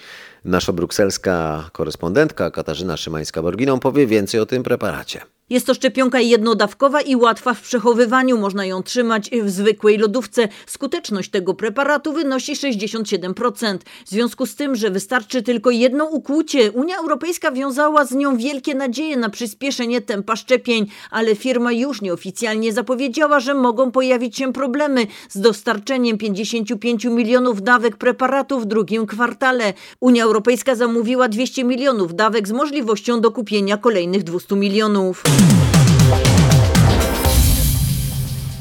Nasza 0.44 0.72
brukselska 0.72 1.64
korespondentka 1.72 2.50
Katarzyna 2.50 2.94
Szymańska-Borginą 2.96 3.78
powie 3.78 4.06
więcej 4.06 4.40
o 4.40 4.46
tym 4.46 4.62
preparacie. 4.62 5.20
Jest 5.50 5.66
to 5.66 5.74
szczepionka 5.74 6.20
jednodawkowa 6.20 7.00
i 7.00 7.16
łatwa 7.16 7.54
w 7.54 7.60
przechowywaniu. 7.60 8.38
Można 8.38 8.64
ją 8.64 8.82
trzymać 8.82 9.30
w 9.42 9.50
zwykłej 9.50 9.98
lodówce. 9.98 10.48
Skuteczność 10.66 11.30
tego 11.30 11.54
preparatu 11.54 12.12
wynosi 12.12 12.52
67%. 12.52 13.78
W 14.06 14.10
związku 14.10 14.46
z 14.46 14.54
tym, 14.54 14.76
że 14.76 14.90
wystarczy 14.90 15.42
tylko 15.42 15.70
jedno 15.70 16.04
ukłucie, 16.04 16.72
Unia 16.72 16.96
Europejska 16.96 17.52
wiązała 17.52 18.04
z 18.04 18.12
nią 18.12 18.36
wielkie 18.36 18.74
nadzieje 18.74 19.16
na 19.16 19.30
przyspieszenie 19.30 20.00
tempa 20.00 20.36
szczepień, 20.36 20.86
ale 21.10 21.34
firma 21.34 21.72
już 21.72 22.02
nieoficjalnie 22.02 22.72
zapowiedziała, 22.72 23.40
że 23.40 23.54
mogą 23.54 23.90
pojawić 23.90 24.36
się 24.36 24.52
problemy 24.52 25.06
z 25.28 25.40
dostarczeniem 25.40 26.18
55 26.18 27.04
milionów 27.04 27.62
dawek 27.62 27.96
preparatu 27.96 28.60
w 28.60 28.66
drugim 28.66 29.06
kwartale. 29.06 29.72
Unia 30.00 30.24
Europejska 30.24 30.74
zamówiła 30.74 31.28
200 31.28 31.64
milionów 31.64 32.14
dawek 32.14 32.48
z 32.48 32.52
możliwością 32.52 33.20
dokupienia 33.20 33.76
kolejnych 33.76 34.22
200 34.22 34.56
milionów. 34.56 35.22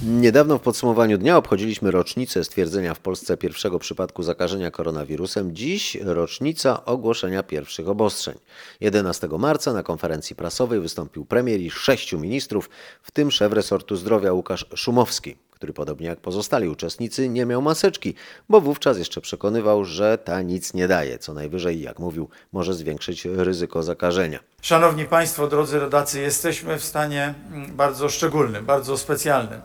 Niedawno 0.03 0.57
w 0.57 0.61
podsumowaniu 0.61 1.17
dnia 1.17 1.37
obchodziliśmy 1.37 1.91
rocznicę 1.91 2.43
stwierdzenia 2.43 2.93
w 2.93 2.99
Polsce 2.99 3.37
pierwszego 3.37 3.79
przypadku 3.79 4.23
zakażenia 4.23 4.71
koronawirusem. 4.71 5.55
Dziś 5.55 5.95
rocznica 5.95 6.85
ogłoszenia 6.85 7.43
pierwszych 7.43 7.89
obostrzeń. 7.89 8.35
11 8.81 9.27
marca 9.39 9.73
na 9.73 9.83
konferencji 9.83 10.35
prasowej 10.35 10.79
wystąpił 10.79 11.25
premier 11.25 11.59
i 11.61 11.69
sześciu 11.69 12.19
ministrów, 12.19 12.69
w 13.03 13.11
tym 13.11 13.31
szef 13.31 13.53
resortu 13.53 13.95
zdrowia 13.95 14.33
Łukasz 14.33 14.65
Szumowski, 14.75 15.35
który 15.59 15.73
podobnie 15.73 16.07
jak 16.07 16.19
pozostali 16.19 16.69
uczestnicy 16.69 17.29
nie 17.29 17.45
miał 17.45 17.61
maseczki, 17.61 18.13
bo 18.49 18.61
wówczas 18.61 18.97
jeszcze 18.97 19.21
przekonywał, 19.21 19.85
że 19.85 20.17
ta 20.17 20.41
nic 20.41 20.73
nie 20.73 20.87
daje, 20.87 21.17
co 21.19 21.33
najwyżej, 21.33 21.81
jak 21.81 21.99
mówił, 21.99 22.29
może 22.51 22.73
zwiększyć 22.73 23.25
ryzyko 23.25 23.83
zakażenia. 23.83 24.39
Szanowni 24.61 25.05
Państwo, 25.05 25.47
drodzy 25.47 25.79
rodacy, 25.79 26.21
jesteśmy 26.21 26.79
w 26.79 26.83
stanie 26.83 27.33
mm, 27.51 27.75
bardzo 27.75 28.09
szczególnym, 28.09 28.65
bardzo 28.65 28.97
specjalnym. 28.97 29.61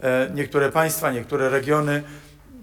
E, 0.00 0.30
Niektóre 0.34 0.72
państwa, 0.72 1.12
niektóre 1.12 1.48
regiony 1.48 2.02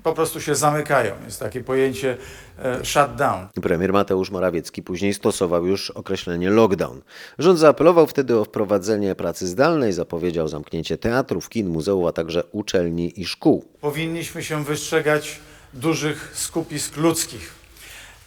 po 0.03 0.13
prostu 0.13 0.41
się 0.41 0.55
zamykają. 0.55 1.15
Jest 1.25 1.39
takie 1.39 1.63
pojęcie 1.63 2.17
e, 2.59 2.85
shutdown. 2.85 3.47
Premier 3.61 3.93
Mateusz 3.93 4.31
Morawiecki 4.31 4.83
później 4.83 5.13
stosował 5.13 5.65
już 5.65 5.91
określenie 5.91 6.49
lockdown. 6.49 7.01
Rząd 7.39 7.59
zaapelował 7.59 8.07
wtedy 8.07 8.39
o 8.39 8.45
wprowadzenie 8.45 9.15
pracy 9.15 9.47
zdalnej, 9.47 9.93
zapowiedział 9.93 10.47
zamknięcie 10.47 10.97
teatrów, 10.97 11.49
kin, 11.49 11.69
muzeów, 11.69 12.07
a 12.07 12.11
także 12.11 12.43
uczelni 12.51 13.21
i 13.21 13.25
szkół. 13.25 13.65
Powinniśmy 13.81 14.43
się 14.43 14.63
wystrzegać 14.63 15.39
dużych 15.73 16.31
skupisk 16.33 16.97
ludzkich. 16.97 17.53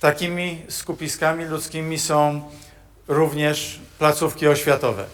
Takimi 0.00 0.62
skupiskami 0.68 1.44
ludzkimi 1.44 1.98
są 1.98 2.42
również 3.08 3.80
placówki 3.98 4.48
oświatowe. 4.48 5.04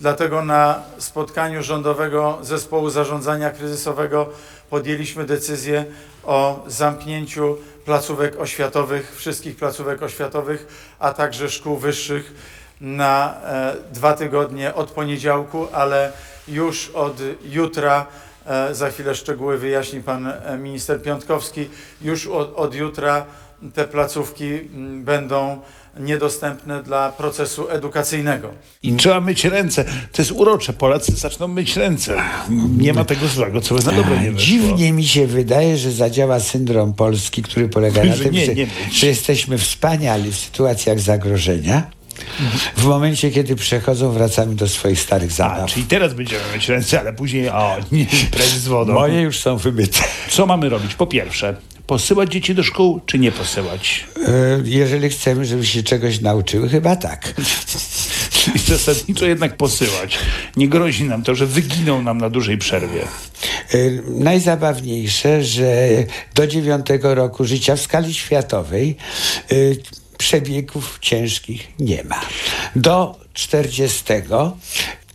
Dlatego 0.00 0.44
na 0.44 0.82
spotkaniu 0.98 1.62
Rządowego 1.62 2.38
Zespołu 2.42 2.90
Zarządzania 2.90 3.50
Kryzysowego 3.50 4.28
podjęliśmy 4.70 5.24
decyzję 5.24 5.84
o 6.24 6.64
zamknięciu 6.66 7.56
placówek 7.84 8.40
oświatowych, 8.40 9.16
wszystkich 9.16 9.56
placówek 9.56 10.02
oświatowych, 10.02 10.66
a 10.98 11.12
także 11.12 11.50
szkół 11.50 11.76
wyższych 11.76 12.34
na 12.80 13.40
e, 13.44 13.74
dwa 13.92 14.14
tygodnie 14.14 14.74
od 14.74 14.90
poniedziałku, 14.90 15.66
ale 15.72 16.12
już 16.48 16.90
od 16.90 17.16
jutra, 17.44 18.06
e, 18.46 18.74
za 18.74 18.90
chwilę 18.90 19.14
szczegóły 19.14 19.58
wyjaśni 19.58 20.02
pan 20.02 20.26
e, 20.26 20.58
minister 20.58 21.02
Piątkowski, 21.02 21.68
już 22.02 22.26
od, 22.26 22.52
od 22.56 22.74
jutra 22.74 23.26
te 23.74 23.84
placówki 23.84 24.60
będą 25.00 25.60
niedostępne 26.00 26.82
dla 26.82 27.12
procesu 27.12 27.70
edukacyjnego. 27.70 28.50
I 28.82 28.92
trzeba 28.92 29.20
myć 29.20 29.44
ręce. 29.44 29.84
To 29.84 30.22
jest 30.22 30.32
urocze. 30.32 30.72
Polacy 30.72 31.12
zaczną 31.12 31.48
myć 31.48 31.76
ręce. 31.76 32.16
Nie 32.78 32.92
ma 32.92 33.04
tego 33.04 33.26
złego, 33.28 33.60
co 33.60 33.74
by 33.74 33.84
na 33.84 33.92
dobre 33.92 34.20
nie 34.22 34.32
wyszło. 34.32 34.46
Dziwnie 34.46 34.92
mi 34.92 35.04
się 35.06 35.26
wydaje, 35.26 35.78
że 35.78 35.92
zadziała 35.92 36.40
syndrom 36.40 36.94
polski, 36.94 37.42
który 37.42 37.68
polega 37.68 38.04
na 38.04 38.16
Że 38.16 38.24
tym, 38.24 38.32
nie, 38.34 38.46
że, 38.46 38.54
nie 38.54 38.66
myć. 38.66 38.98
że 39.00 39.06
jesteśmy 39.06 39.58
wspaniali 39.58 40.30
w 40.32 40.36
sytuacjach 40.36 41.00
zagrożenia. 41.00 41.90
W 42.76 42.84
momencie, 42.84 43.30
kiedy 43.30 43.56
przechodzą, 43.56 44.10
wracamy 44.12 44.54
do 44.54 44.68
swoich 44.68 45.00
starych 45.00 45.30
A, 45.30 45.34
zabaw. 45.34 45.70
czyli 45.70 45.86
teraz 45.86 46.14
będziemy 46.14 46.42
myć 46.52 46.68
ręce, 46.68 47.00
ale 47.00 47.12
później 47.12 47.48
o, 47.48 47.76
nie, 47.92 48.06
z 48.58 48.68
wodą. 48.68 48.92
Moje 48.92 49.20
już 49.20 49.38
są 49.38 49.56
wymyte. 49.56 49.98
Co 50.30 50.46
mamy 50.46 50.68
robić? 50.68 50.94
Po 50.94 51.06
pierwsze, 51.06 51.56
posyłać 51.88 52.32
dzieci 52.32 52.54
do 52.54 52.62
szkół, 52.62 53.00
czy 53.06 53.18
nie 53.18 53.32
posyłać? 53.32 54.04
E, 54.26 54.30
Jeżeli 54.64 55.08
chcemy, 55.08 55.44
żeby 55.44 55.66
się 55.66 55.82
czegoś 55.82 56.20
nauczyły, 56.20 56.68
chyba 56.68 56.96
tak. 56.96 57.34
Czyli 58.38 58.58
zasadniczo 58.58 59.26
jednak 59.26 59.56
posyłać. 59.56 60.18
Nie 60.56 60.68
grozi 60.68 61.04
nam 61.04 61.22
to, 61.22 61.34
że 61.34 61.46
wyginą 61.46 62.02
nam 62.02 62.18
na 62.18 62.30
dużej 62.30 62.58
przerwie. 62.58 63.02
E, 63.02 63.76
Najzabawniejsze, 64.06 65.44
że 65.44 65.88
do 66.34 66.46
dziewiątego 66.46 67.14
roku 67.14 67.44
życia 67.44 67.76
w 67.76 67.80
skali 67.80 68.14
światowej 68.14 68.96
e, 69.50 69.54
przebiegów 70.18 70.98
ciężkich 71.00 71.68
nie 71.78 72.04
ma. 72.04 72.20
Do 72.76 73.18
40 73.34 74.04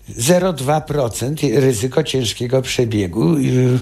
0,2% 0.09 1.59
ryzyko 1.59 2.03
ciężkiego 2.03 2.61
przebiegu. 2.61 3.35
y, 3.37 3.79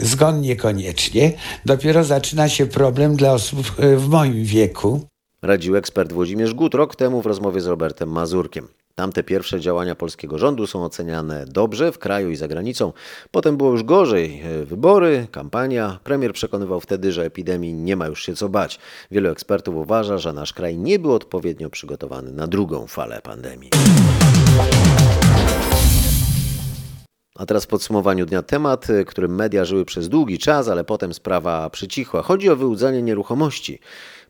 Zgon 0.00 0.40
niekoniecznie. 0.40 1.32
Dopiero 1.64 2.04
zaczyna 2.04 2.48
się 2.48 2.66
problem 2.66 3.16
dla 3.16 3.32
osób 3.32 3.72
y, 3.78 3.96
w 3.96 4.08
moim 4.08 4.44
wieku. 4.44 5.06
Radził 5.42 5.76
ekspert 5.76 6.12
Włodzimierz 6.12 6.54
Gut 6.54 6.74
rok 6.74 6.96
temu 6.96 7.22
w 7.22 7.26
rozmowie 7.26 7.60
z 7.60 7.66
Robertem 7.66 8.08
Mazurkiem. 8.08 8.68
Tamte 8.94 9.22
pierwsze 9.22 9.60
działania 9.60 9.94
polskiego 9.94 10.38
rządu 10.38 10.66
są 10.66 10.84
oceniane 10.84 11.44
dobrze 11.48 11.92
w 11.92 11.98
kraju 11.98 12.30
i 12.30 12.36
za 12.36 12.48
granicą. 12.48 12.92
Potem 13.30 13.56
było 13.56 13.70
już 13.70 13.82
gorzej. 13.82 14.42
E, 14.44 14.64
Wybory, 14.64 15.26
kampania. 15.30 15.98
Premier 16.04 16.32
przekonywał 16.32 16.80
wtedy, 16.80 17.12
że 17.12 17.24
epidemii 17.24 17.74
nie 17.74 17.96
ma 17.96 18.06
już 18.06 18.22
się 18.26 18.34
co 18.34 18.48
bać. 18.48 18.78
Wielu 19.10 19.30
ekspertów 19.30 19.76
uważa, 19.76 20.18
że 20.18 20.32
nasz 20.32 20.52
kraj 20.52 20.78
nie 20.78 20.98
był 20.98 21.12
odpowiednio 21.12 21.70
przygotowany 21.70 22.32
na 22.32 22.46
drugą 22.46 22.86
falę 22.86 23.20
pandemii. 23.22 23.70
A 27.44 27.46
teraz 27.46 27.64
w 27.64 27.68
podsumowaniu 27.68 28.26
dnia 28.26 28.42
temat, 28.42 28.90
y, 28.90 29.04
którym 29.04 29.34
media 29.34 29.64
żyły 29.64 29.84
przez 29.84 30.08
długi 30.08 30.38
czas, 30.38 30.68
ale 30.68 30.84
potem 30.84 31.14
sprawa 31.14 31.70
przycichła. 31.70 32.22
Chodzi 32.22 32.50
o 32.50 32.56
wyłudzanie 32.56 33.02
nieruchomości. 33.02 33.78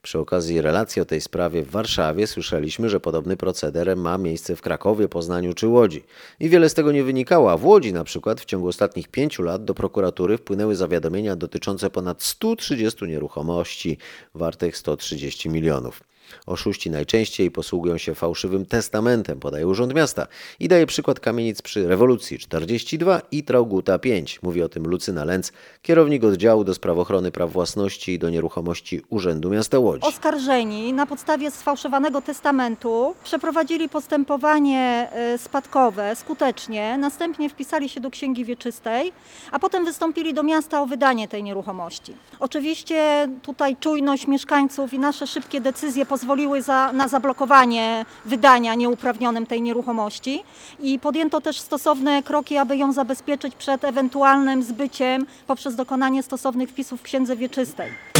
Przy 0.02 0.18
okazji 0.18 0.60
relacji 0.60 1.02
o 1.02 1.04
tej 1.04 1.20
sprawie 1.20 1.62
w 1.62 1.70
Warszawie 1.70 2.26
słyszeliśmy, 2.26 2.88
że 2.88 3.00
podobny 3.00 3.36
proceder 3.36 3.96
ma 3.96 4.18
miejsce 4.18 4.56
w 4.56 4.62
Krakowie, 4.62 5.08
Poznaniu 5.08 5.54
czy 5.54 5.68
Łodzi. 5.68 6.04
I 6.40 6.48
wiele 6.48 6.68
z 6.68 6.74
tego 6.74 6.92
nie 6.92 7.04
wynikało, 7.04 7.52
a 7.52 7.56
w 7.56 7.64
Łodzi 7.64 7.92
na 7.92 8.04
przykład 8.04 8.40
w 8.40 8.44
ciągu 8.44 8.68
ostatnich 8.68 9.08
pięciu 9.08 9.42
lat 9.42 9.64
do 9.64 9.74
prokuratury 9.74 10.38
wpłynęły 10.38 10.76
zawiadomienia 10.76 11.36
dotyczące 11.36 11.90
ponad 11.90 12.22
130 12.22 13.04
nieruchomości 13.04 13.98
wartych 14.34 14.76
130 14.76 15.48
milionów. 15.48 16.00
Oszuści 16.46 16.90
najczęściej 16.90 17.50
posługują 17.50 17.98
się 17.98 18.14
fałszywym 18.14 18.66
testamentem, 18.66 19.40
podaje 19.40 19.66
Urząd 19.66 19.94
Miasta 19.94 20.26
i 20.60 20.68
daje 20.68 20.86
przykład 20.86 21.20
kamienic 21.20 21.62
przy 21.62 21.88
rewolucji 21.88 22.38
42 22.38 23.20
i 23.30 23.44
Trauguta 23.44 23.98
5. 23.98 24.42
Mówi 24.42 24.62
o 24.62 24.68
tym 24.68 24.84
Lucyna 24.86 25.24
Lenz, 25.24 25.52
kierownik 25.82 26.24
oddziału 26.24 26.64
do 26.64 26.74
spraw 26.74 26.98
ochrony 26.98 27.30
praw 27.32 27.52
własności 27.52 28.12
i 28.12 28.18
do 28.18 28.30
nieruchomości 28.30 29.02
Urzędu 29.08 29.50
Miasta 29.50 29.78
Łodzi. 29.78 30.06
Oskarżeni 30.06 30.92
na 30.92 31.06
podstawie 31.06 31.50
sfałszowanego 31.50 32.22
testamentu 32.22 33.14
przeprowadzili 33.24 33.88
postępowanie 33.88 35.08
e, 35.12 35.38
spadkowe 35.38 36.16
skutecznie, 36.16 36.98
następnie 36.98 37.50
wpisali 37.50 37.88
się 37.88 38.00
do 38.00 38.10
księgi 38.10 38.44
wieczystej, 38.44 39.12
a 39.50 39.58
potem 39.58 39.84
wystąpili 39.84 40.34
do 40.34 40.42
miasta 40.42 40.82
o 40.82 40.86
wydanie 40.86 41.28
tej 41.28 41.42
nieruchomości. 41.42 42.14
Oczywiście 42.40 43.28
tutaj 43.42 43.76
czujność 43.76 44.26
mieszkańców 44.26 44.94
i 44.94 44.98
nasze 44.98 45.26
szybkie 45.26 45.60
decyzje 45.60 46.06
pozwoliły 46.14 46.62
za, 46.62 46.92
na 46.92 47.08
zablokowanie 47.08 48.04
wydania 48.24 48.74
nieuprawnionym 48.74 49.46
tej 49.46 49.62
nieruchomości 49.62 50.42
i 50.80 50.98
podjęto 50.98 51.40
też 51.40 51.60
stosowne 51.60 52.22
kroki, 52.22 52.56
aby 52.56 52.76
ją 52.76 52.92
zabezpieczyć 52.92 53.54
przed 53.54 53.84
ewentualnym 53.84 54.62
zbyciem 54.62 55.26
poprzez 55.46 55.76
dokonanie 55.76 56.22
stosownych 56.22 56.70
wpisów 56.70 57.00
w 57.00 57.02
księdze 57.02 57.36
wieczystej. 57.36 58.13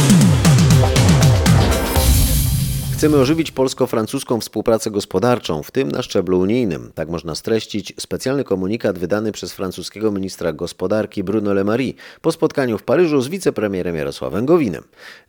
Chcemy 2.97 3.17
ożywić 3.17 3.51
polsko-francuską 3.51 4.39
współpracę 4.39 4.91
gospodarczą, 4.91 5.63
w 5.63 5.71
tym 5.71 5.91
na 5.91 6.01
szczeblu 6.01 6.39
unijnym. 6.39 6.91
Tak 6.95 7.09
można 7.09 7.35
streścić 7.35 7.93
specjalny 7.99 8.43
komunikat 8.43 8.97
wydany 8.97 9.31
przez 9.31 9.53
francuskiego 9.53 10.11
ministra 10.11 10.53
gospodarki 10.53 11.23
Bruno 11.23 11.53
Le 11.53 11.63
Maire 11.63 11.93
po 12.21 12.31
spotkaniu 12.31 12.77
w 12.77 12.83
Paryżu 12.83 13.21
z 13.21 13.27
wicepremierem 13.27 13.95
Jarosławem 13.95 14.45
Gowinem. 14.45 14.83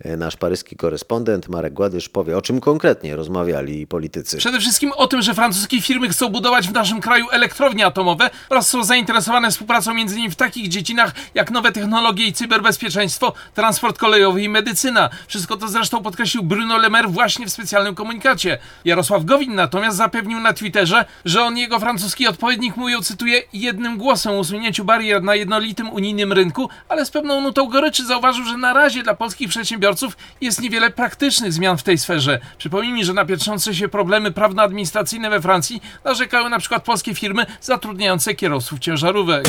Nasz 0.04 0.36
paryski 0.36 0.76
korespondent 0.76 1.48
Marek 1.48 1.72
Gładysz 1.72 2.08
powie, 2.08 2.36
o 2.36 2.42
czym 2.42 2.60
konkretnie 2.60 3.16
rozmawiali 3.16 3.86
politycy. 3.86 4.36
Przede 4.36 4.60
wszystkim 4.60 4.92
o 4.92 5.06
tym, 5.06 5.22
że 5.22 5.34
francuskie 5.34 5.80
firmy 5.80 6.08
chcą 6.08 6.28
budować 6.28 6.68
w 6.68 6.72
naszym 6.72 7.00
kraju 7.00 7.26
elektrownie 7.30 7.86
atomowe 7.86 8.30
oraz 8.50 8.68
są 8.68 8.84
zainteresowane 8.84 9.50
współpracą 9.50 9.90
m.in. 9.90 10.30
w 10.30 10.36
takich 10.36 10.68
dziedzinach 10.68 11.12
jak 11.34 11.50
nowe 11.50 11.72
technologie 11.72 12.26
i 12.26 12.32
cyberbezpieczeństwo, 12.32 13.32
transport 13.54 13.98
kolejowy 13.98 14.42
i 14.42 14.48
medycyna. 14.48 15.10
Wszystko 15.26 15.56
to 15.56 15.68
zresztą 15.68 16.02
podkreślił 16.02 16.42
Bruno 16.42 16.78
Le 16.78 16.90
Maire 16.90 17.08
właśnie 17.08 17.46
w 17.46 17.55
specjalnym 17.56 17.94
komunikacie. 17.94 18.58
Jarosław 18.84 19.24
Gowin 19.24 19.54
natomiast 19.54 19.96
zapewnił 19.96 20.40
na 20.40 20.52
Twitterze, 20.52 21.04
że 21.24 21.42
on 21.42 21.58
jego 21.58 21.80
francuski 21.80 22.28
odpowiednik 22.28 22.76
mówią, 22.76 23.02
cytuję, 23.02 23.42
jednym 23.52 23.98
głosem 23.98 24.32
o 24.32 24.38
usunięciu 24.38 24.84
barier 24.84 25.22
na 25.22 25.34
jednolitym 25.34 25.90
unijnym 25.90 26.32
rynku, 26.32 26.68
ale 26.88 27.06
z 27.06 27.10
pewną 27.10 27.40
nutą 27.40 27.68
goryczy 27.68 28.06
zauważył, 28.06 28.44
że 28.44 28.56
na 28.56 28.72
razie 28.72 29.02
dla 29.02 29.14
polskich 29.14 29.48
przedsiębiorców 29.48 30.16
jest 30.40 30.60
niewiele 30.60 30.90
praktycznych 30.90 31.52
zmian 31.52 31.78
w 31.78 31.82
tej 31.82 31.98
sferze. 31.98 32.40
Przypomnijmy, 32.58 33.04
że 33.04 33.12
na 33.12 33.24
pietrzące 33.24 33.74
się 33.74 33.88
problemy 33.88 34.30
prawno-administracyjne 34.30 35.30
we 35.30 35.40
Francji 35.40 35.82
narzekały 36.04 36.50
na 36.50 36.58
przykład 36.58 36.84
polskie 36.84 37.14
firmy 37.14 37.46
zatrudniające 37.60 38.34
kierowców 38.34 38.78
ciężarówek. 38.78 39.44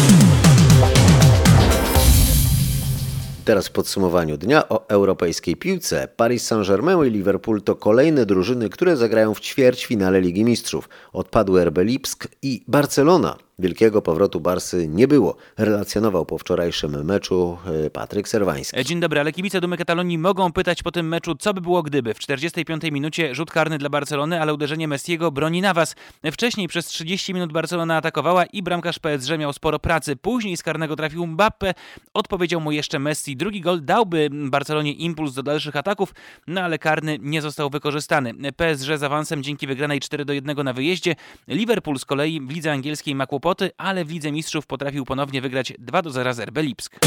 Teraz 3.47 3.67
w 3.67 3.71
podsumowaniu 3.71 4.37
dnia 4.37 4.69
o 4.69 4.89
europejskiej 4.89 5.55
piłce. 5.55 6.07
Paris 6.15 6.43
Saint-Germain 6.43 7.07
i 7.07 7.09
Liverpool 7.09 7.61
to 7.61 7.75
kolejne 7.75 8.25
drużyny, 8.25 8.69
które 8.69 8.97
zagrają 8.97 9.33
w 9.33 9.39
ćwierćfinale 9.39 10.21
Ligi 10.21 10.43
Mistrzów. 10.43 10.89
Odpadły 11.13 11.65
RB 11.65 11.77
Lipsk 11.77 12.27
i 12.41 12.63
Barcelona. 12.67 13.46
Wielkiego 13.59 14.01
powrotu 14.01 14.39
Barsy 14.39 14.87
nie 14.87 15.07
było, 15.07 15.35
relacjonował 15.57 16.25
po 16.25 16.37
wczorajszym 16.37 17.05
meczu 17.05 17.57
e, 17.85 17.89
Patryk 17.89 18.27
Serwański. 18.27 18.83
Dzień 18.83 18.99
dobry, 18.99 19.19
ale 19.19 19.31
kibice 19.31 19.61
Dumy 19.61 19.77
Katalonii 19.77 20.17
mogą 20.17 20.51
pytać 20.51 20.83
po 20.83 20.91
tym 20.91 21.07
meczu, 21.07 21.35
co 21.35 21.53
by 21.53 21.61
było 21.61 21.83
gdyby. 21.83 22.13
W 22.13 22.19
45 22.19 22.83
minucie 22.83 23.35
rzut 23.35 23.51
karny 23.51 23.77
dla 23.77 23.89
Barcelony, 23.89 24.41
ale 24.41 24.53
uderzenie 24.53 24.87
Messiego 24.87 25.31
broni 25.31 25.61
na 25.61 25.73
was. 25.73 25.95
Wcześniej 26.31 26.67
przez 26.67 26.85
30 26.85 27.33
minut 27.33 27.53
Barcelona 27.53 27.97
atakowała 27.97 28.45
i 28.45 28.63
bramkarz 28.63 28.99
PSG 28.99 29.37
miał 29.37 29.53
sporo 29.53 29.79
pracy. 29.79 30.15
Później 30.15 30.57
z 30.57 30.63
karnego 30.63 30.95
trafił 30.95 31.27
Mbappe, 31.27 31.73
odpowiedział 32.13 32.61
mu 32.61 32.71
jeszcze 32.71 32.99
Messi. 32.99 33.37
Drugi 33.37 33.61
gol 33.61 33.85
dałby 33.85 34.29
Barcelonie 34.31 34.91
impuls 34.93 35.33
do 35.33 35.43
dalszych 35.43 35.75
ataków, 35.75 36.13
no 36.47 36.61
ale 36.61 36.79
karny 36.79 37.17
nie 37.21 37.41
został 37.41 37.69
wykorzystany. 37.69 38.33
PSG 38.33 38.97
z 38.97 39.03
awansem 39.03 39.43
dzięki 39.43 39.67
wygranej 39.67 39.99
4 39.99 40.25
do 40.25 40.33
1 40.33 40.63
na 40.63 40.73
wyjeździe. 40.73 41.15
Liverpool 41.47 41.99
z 41.99 42.05
kolei 42.05 42.41
w 42.41 42.51
lidze 42.51 42.71
angielskiej 42.71 43.15
ma 43.15 43.27
kłopoty 43.27 43.46
ale 43.77 44.05
w 44.05 44.11
Lidze 44.11 44.31
Mistrzów 44.31 44.67
potrafił 44.67 45.05
ponownie 45.05 45.41
wygrać 45.41 45.73
2 45.79 46.01
do 46.01 46.11
0 46.11 46.33
z 46.33 46.39
RB 46.39 46.57
Lipsk. 46.57 46.99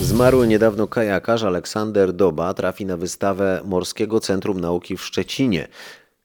Zmarły 0.00 0.46
niedawno 0.46 0.86
kajakarz 0.86 1.42
Aleksander 1.42 2.12
Doba 2.12 2.54
trafi 2.54 2.86
na 2.86 2.96
wystawę 2.96 3.60
Morskiego 3.64 4.20
Centrum 4.20 4.60
Nauki 4.60 4.96
w 4.96 5.04
Szczecinie. 5.04 5.68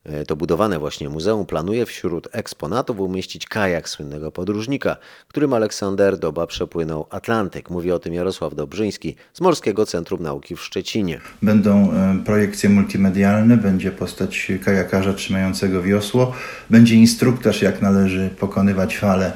E, 0.06 0.26
to 0.26 0.36
budowane 0.36 0.80
właśnie 0.80 1.10
muzeum 1.10 1.46
planuje 1.46 1.86
wśród 1.86 2.28
eksponatów 2.32 3.00
umieścić 3.00 3.46
kajak 3.48 3.90
słynnego 3.90 4.32
podróżnika, 4.32 4.98
którym 5.28 5.54
Aleksander 5.54 6.18
Doba 6.18 6.48
przepłynął 6.48 7.08
Atlantyk. 7.10 7.70
Mówi 7.70 7.92
o 7.92 8.00
tym 8.00 8.14
Jarosław 8.14 8.56
Dobrzyński 8.56 9.16
z 9.34 9.42
Morskiego 9.42 9.86
Centrum 9.86 10.24
Nauki 10.24 10.56
w 10.56 10.62
Szczecinie. 10.62 11.22
Będą 11.42 11.92
e, 11.92 12.20
projekcje 12.26 12.70
multimedialne, 12.70 13.58
będzie 13.58 13.92
postać 13.92 14.52
kajakarza 14.66 15.14
trzymającego 15.14 15.82
wiosło, 15.82 16.34
będzie 16.70 16.96
instruktaż 16.96 17.62
jak 17.62 17.82
należy 17.82 18.30
pokonywać 18.40 18.98
fale 18.98 19.34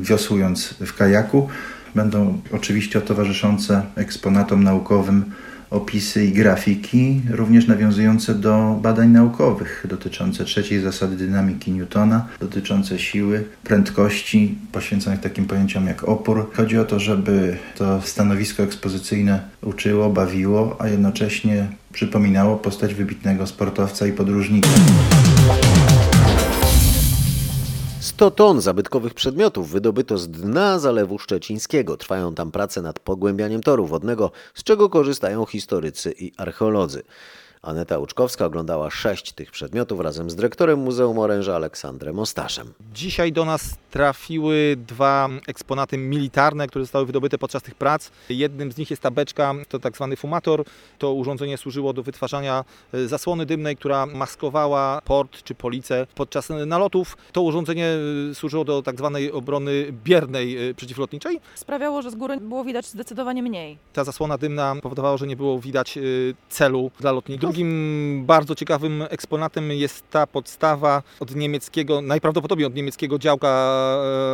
wiosłując 0.00 0.74
w 0.80 0.94
kajaku. 0.94 1.48
Będą 1.94 2.40
oczywiście 2.52 3.00
towarzyszące 3.00 3.82
eksponatom 3.96 4.64
naukowym 4.64 5.24
opisy 5.70 6.24
i 6.24 6.32
grafiki, 6.32 7.20
również 7.30 7.66
nawiązujące 7.66 8.34
do 8.34 8.78
badań 8.82 9.08
naukowych 9.08 9.86
dotyczące 9.88 10.44
trzeciej 10.44 10.80
zasady 10.80 11.16
dynamiki 11.16 11.72
Newtona, 11.72 12.26
dotyczące 12.40 12.98
siły, 12.98 13.44
prędkości, 13.64 14.58
poświęconych 14.72 15.20
takim 15.20 15.44
pojęciom 15.46 15.86
jak 15.86 16.04
opór. 16.04 16.50
Chodzi 16.54 16.78
o 16.78 16.84
to, 16.84 17.00
żeby 17.00 17.56
to 17.76 18.02
stanowisko 18.02 18.62
ekspozycyjne 18.62 19.40
uczyło, 19.62 20.10
bawiło, 20.10 20.76
a 20.78 20.88
jednocześnie 20.88 21.66
przypominało 21.92 22.56
postać 22.56 22.94
wybitnego 22.94 23.46
sportowca 23.46 24.06
i 24.06 24.12
podróżnika. 24.12 24.68
100 28.08 28.30
ton 28.30 28.60
zabytkowych 28.60 29.14
przedmiotów 29.14 29.70
wydobyto 29.70 30.18
z 30.18 30.28
dna 30.28 30.78
Zalewu 30.78 31.18
Szczecińskiego. 31.18 31.96
Trwają 31.96 32.34
tam 32.34 32.50
prace 32.50 32.82
nad 32.82 32.98
pogłębianiem 32.98 33.62
toru 33.62 33.86
wodnego, 33.86 34.30
z 34.54 34.62
czego 34.62 34.88
korzystają 34.88 35.46
historycy 35.46 36.14
i 36.18 36.32
archeolodzy. 36.36 37.02
Aneta 37.62 37.98
Łuczkowska 37.98 38.46
oglądała 38.46 38.90
sześć 38.90 39.32
tych 39.32 39.50
przedmiotów 39.50 40.00
razem 40.00 40.30
z 40.30 40.36
dyrektorem 40.36 40.78
Muzeum 40.78 41.18
Oręża 41.18 41.56
Aleksandrem 41.56 42.18
Ostaszem. 42.18 42.72
Dzisiaj 42.94 43.32
do 43.32 43.44
nas 43.44 43.76
trafiły 43.90 44.76
dwa 44.88 45.28
eksponaty 45.46 45.98
militarne, 45.98 46.66
które 46.66 46.84
zostały 46.84 47.06
wydobyte 47.06 47.38
podczas 47.38 47.62
tych 47.62 47.74
prac. 47.74 48.10
Jednym 48.28 48.72
z 48.72 48.76
nich 48.76 48.90
jest 48.90 49.02
ta 49.02 49.10
beczka, 49.10 49.54
to 49.68 49.78
tak 49.78 49.96
zwany 49.96 50.16
fumator. 50.16 50.64
To 50.98 51.12
urządzenie 51.12 51.58
służyło 51.58 51.92
do 51.92 52.02
wytwarzania 52.02 52.64
e, 52.94 53.08
zasłony 53.08 53.46
dymnej, 53.46 53.76
która 53.76 54.06
maskowała 54.06 55.00
port 55.04 55.42
czy 55.42 55.54
policę 55.54 56.06
podczas 56.14 56.48
nalotów. 56.66 57.16
To 57.32 57.42
urządzenie 57.42 57.88
e, 58.30 58.34
służyło 58.34 58.64
do 58.64 58.82
tak 58.82 58.98
zwanej 58.98 59.32
obrony 59.32 59.92
biernej 60.04 60.68
e, 60.68 60.74
przeciwlotniczej. 60.74 61.40
Sprawiało, 61.54 62.02
że 62.02 62.10
z 62.10 62.14
góry 62.14 62.36
było 62.36 62.64
widać 62.64 62.86
zdecydowanie 62.86 63.42
mniej. 63.42 63.78
Ta 63.92 64.04
zasłona 64.04 64.38
dymna 64.38 64.76
powodowała, 64.82 65.16
że 65.16 65.26
nie 65.26 65.36
było 65.36 65.58
widać 65.58 65.98
celu 66.48 66.90
dla 67.00 67.12
lotników. 67.12 67.47
Drugim 67.48 68.24
bardzo 68.26 68.54
ciekawym 68.54 69.04
eksponatem 69.10 69.72
jest 69.72 70.10
ta 70.10 70.26
podstawa 70.26 71.02
od 71.20 71.34
niemieckiego, 71.34 72.02
najprawdopodobniej 72.02 72.66
od 72.66 72.74
niemieckiego 72.74 73.18
działka 73.18 73.48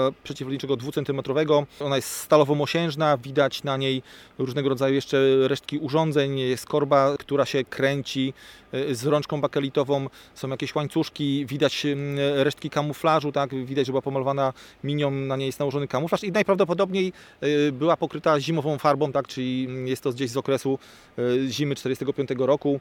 e, 0.08 0.12
przeciwlotniczego 0.24 0.76
dwucentymetrowego. 0.76 1.66
Ona 1.80 1.96
jest 1.96 2.08
stalowo-mosiężna, 2.08 3.18
widać 3.18 3.62
na 3.62 3.76
niej 3.76 4.02
różnego 4.38 4.68
rodzaju 4.68 4.94
jeszcze 4.94 5.18
resztki 5.48 5.78
urządzeń. 5.78 6.38
Jest 6.38 6.66
korba, 6.66 7.16
która 7.18 7.46
się 7.46 7.64
kręci 7.64 8.32
e, 8.72 8.94
z 8.94 9.06
rączką 9.06 9.40
bakelitową, 9.40 10.08
są 10.34 10.48
jakieś 10.48 10.74
łańcuszki, 10.74 11.46
widać 11.46 11.86
resztki 12.34 12.70
kamuflażu, 12.70 13.32
tak? 13.32 13.54
widać, 13.64 13.86
że 13.86 13.92
była 13.92 14.02
pomalowana 14.02 14.52
minią, 14.84 15.10
na 15.10 15.36
niej 15.36 15.46
jest 15.46 15.58
nałożony 15.58 15.88
kamuflaż 15.88 16.24
i 16.24 16.32
najprawdopodobniej 16.32 17.12
e, 17.40 17.72
była 17.72 17.96
pokryta 17.96 18.40
zimową 18.40 18.78
farbą, 18.78 19.12
tak? 19.12 19.28
czyli 19.28 19.68
jest 19.84 20.02
to 20.02 20.10
gdzieś 20.10 20.30
z 20.30 20.36
okresu 20.36 20.78
zimy 21.48 21.74
45 21.74 22.30
roku. 22.38 22.80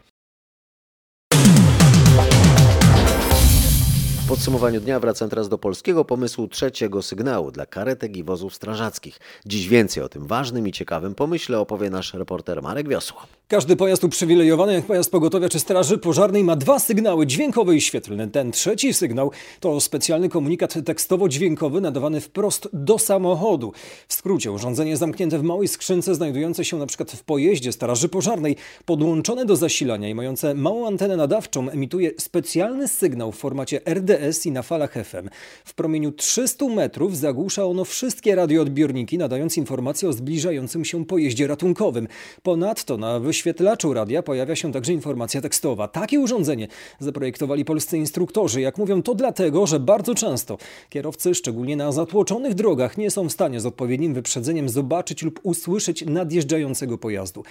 W 4.23 4.27
podsumowaniu 4.27 4.81
dnia 4.81 4.99
wracam 4.99 5.29
teraz 5.29 5.49
do 5.49 5.57
polskiego 5.57 6.05
pomysłu 6.05 6.47
trzeciego 6.47 7.01
sygnału 7.01 7.51
dla 7.51 7.65
karetek 7.65 8.17
i 8.17 8.23
wozów 8.23 8.55
strażackich. 8.55 9.19
Dziś 9.45 9.67
więcej 9.67 10.03
o 10.03 10.09
tym 10.09 10.27
ważnym 10.27 10.67
i 10.67 10.71
ciekawym 10.71 11.15
pomyśle 11.15 11.59
opowie 11.59 11.89
nasz 11.89 12.13
reporter 12.13 12.61
Marek 12.61 12.89
Wiosło. 12.89 13.21
Każdy 13.47 13.75
pojazd 13.75 14.03
uprzywilejowany 14.03 14.73
jak 14.73 14.85
pojazd 14.85 15.11
pogotowia 15.11 15.49
czy 15.49 15.59
straży 15.59 15.97
pożarnej 15.97 16.43
ma 16.43 16.55
dwa 16.55 16.79
sygnały, 16.79 17.27
dźwiękowy 17.27 17.75
i 17.75 17.81
świetlny. 17.81 18.27
Ten 18.27 18.51
trzeci 18.51 18.93
sygnał 18.93 19.31
to 19.59 19.79
specjalny 19.79 20.29
komunikat 20.29 20.73
tekstowo-dźwiękowy 20.73 21.81
nadawany 21.81 22.21
wprost 22.21 22.69
do 22.73 22.99
samochodu. 22.99 23.73
W 24.07 24.13
skrócie 24.13 24.51
urządzenie 24.51 24.97
zamknięte 24.97 25.39
w 25.39 25.43
małej 25.43 25.67
skrzynce 25.67 26.15
znajdujące 26.15 26.65
się 26.65 26.77
np. 26.77 27.05
w 27.15 27.23
pojeździe 27.23 27.71
straży 27.71 28.09
pożarnej, 28.09 28.55
podłączone 28.85 29.45
do 29.45 29.55
zasilania 29.55 30.09
i 30.09 30.15
mające 30.15 30.53
małą 30.53 30.87
antenę 30.87 31.17
nadawczą 31.17 31.69
emituje 31.69 32.11
specjalny 32.19 32.87
sygnał 32.87 33.31
w 33.31 33.37
formacie 33.37 33.85
RDS 34.13 34.45
i 34.45 34.51
na 34.51 34.61
falach 34.61 34.93
FM. 34.93 35.29
W 35.65 35.73
promieniu 35.73 36.11
300 36.11 36.65
metrów 36.65 37.17
zagłusza 37.17 37.65
ono 37.65 37.85
wszystkie 37.85 38.35
radioodbiorniki 38.35 39.17
nadając 39.17 39.57
informacje 39.57 40.09
o 40.09 40.13
zbliżającym 40.13 40.85
się 40.85 41.05
pojeździe 41.05 41.47
ratunkowym. 41.47 42.07
Ponadto 42.43 42.97
na 42.97 43.19
wyświetlaczu 43.19 43.93
radia 43.93 44.23
pojawia 44.23 44.55
się 44.55 44.71
także 44.71 44.93
informacja 44.93 45.41
tekstowa. 45.41 45.87
Takie 45.87 46.19
urządzenie 46.19 46.67
zaprojektowali 46.99 47.65
polscy 47.65 47.97
instruktorzy. 47.97 48.61
Jak 48.61 48.77
mówią, 48.77 49.01
to 49.01 49.15
dlatego, 49.15 49.67
że 49.67 49.79
bardzo 49.79 50.15
często 50.15 50.57
kierowcy, 50.89 51.35
szczególnie 51.35 51.75
na 51.75 51.91
zatłoczonych 51.91 52.53
drogach, 52.53 52.97
nie 52.97 53.11
są 53.11 53.29
w 53.29 53.31
stanie 53.31 53.59
z 53.59 53.65
odpowiednim 53.65 54.13
wyprzedzeniem 54.13 54.69
zobaczyć 54.69 55.23
lub 55.23 55.39
usłyszeć 55.43 56.05
nadjeżdżającego 56.05 56.97
pojazdu. 56.97 57.43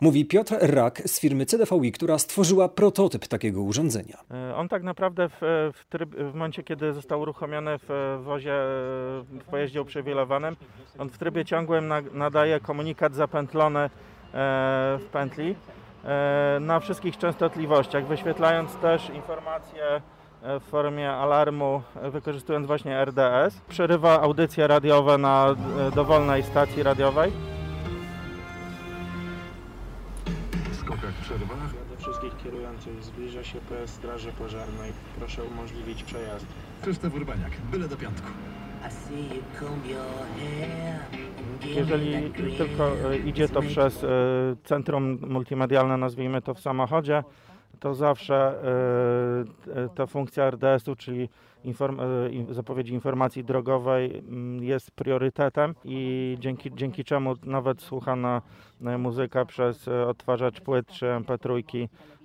Mówi 0.00 0.24
Piotr 0.24 0.56
Rak 0.60 1.02
z 1.06 1.20
firmy 1.20 1.46
CDVI, 1.46 1.92
która 1.92 2.18
stworzyła 2.18 2.68
prototyp 2.68 3.26
takiego 3.26 3.62
urządzenia. 3.62 4.24
E, 4.30 4.54
On 4.56 4.68
tak 4.68 4.82
naprawdę 4.82 5.28
w, 5.28 5.40
w, 5.74 5.84
tryb, 5.88 6.09
w 6.18 6.34
momencie, 6.34 6.62
kiedy 6.62 6.92
został 6.92 7.20
uruchomiony 7.20 7.78
w 7.78 8.18
wozie, 8.24 8.52
w 9.30 9.44
pojeździe 9.50 9.82
uprzywilejowanym, 9.82 10.56
on 10.98 11.08
w 11.10 11.18
trybie 11.18 11.44
ciągłym 11.44 11.88
na- 11.88 12.02
nadaje 12.12 12.60
komunikat 12.60 13.14
zapętlony 13.14 13.78
e, 13.80 13.88
w 14.98 15.04
pętli 15.12 15.56
e, 16.04 16.58
na 16.60 16.80
wszystkich 16.80 17.18
częstotliwościach, 17.18 18.06
wyświetlając 18.06 18.76
też 18.76 19.10
informacje 19.10 19.84
e, 20.42 20.60
w 20.60 20.62
formie 20.62 21.10
alarmu, 21.12 21.82
wykorzystując 22.02 22.66
właśnie 22.66 23.04
RDS. 23.04 23.60
Przerywa 23.68 24.20
audycje 24.20 24.66
radiowe 24.66 25.18
na 25.18 25.54
dowolnej 25.94 26.42
stacji 26.42 26.82
radiowej. 26.82 27.32
skokach 30.90 31.14
przerwa. 31.22 31.79
Wszystkich 32.20 32.44
kierujących 32.44 33.04
zbliża 33.04 33.44
się 33.44 33.60
pojazd 33.60 33.94
Straży 33.94 34.32
Pożarnej. 34.32 34.92
Proszę 35.18 35.44
umożliwić 35.44 36.02
przejazd. 36.02 36.46
Krzysztof 36.82 37.14
Urbaniak, 37.14 37.50
byle 37.70 37.88
do 37.88 37.96
piątku. 37.96 38.28
Jeżeli 41.76 42.30
tylko 42.30 43.10
e, 43.10 43.18
idzie 43.18 43.48
to 43.48 43.62
przez 43.62 44.04
e, 44.04 44.08
centrum 44.64 45.18
multimedialne, 45.28 45.96
nazwijmy 45.96 46.42
to 46.42 46.54
w 46.54 46.60
samochodzie, 46.60 47.24
to 47.80 47.94
zawsze 47.94 48.54
e, 49.76 49.88
ta 49.94 50.06
funkcja 50.06 50.50
RDS-u, 50.50 50.96
czyli 50.96 51.28
inform, 51.64 52.00
e, 52.00 52.04
zapowiedzi 52.54 52.94
informacji 52.94 53.44
drogowej 53.44 54.18
mm, 54.18 54.64
jest 54.64 54.90
priorytetem 54.90 55.74
i 55.84 56.36
dzięki, 56.40 56.70
dzięki 56.74 57.04
czemu 57.04 57.34
nawet 57.44 57.82
słuchana 57.82 58.42
e, 58.84 58.98
muzyka 58.98 59.44
przez 59.44 59.88
e, 59.88 60.06
odtwarzacz 60.06 60.60
płyt 60.60 60.86
czy 60.86 61.06
MP3 61.06 61.62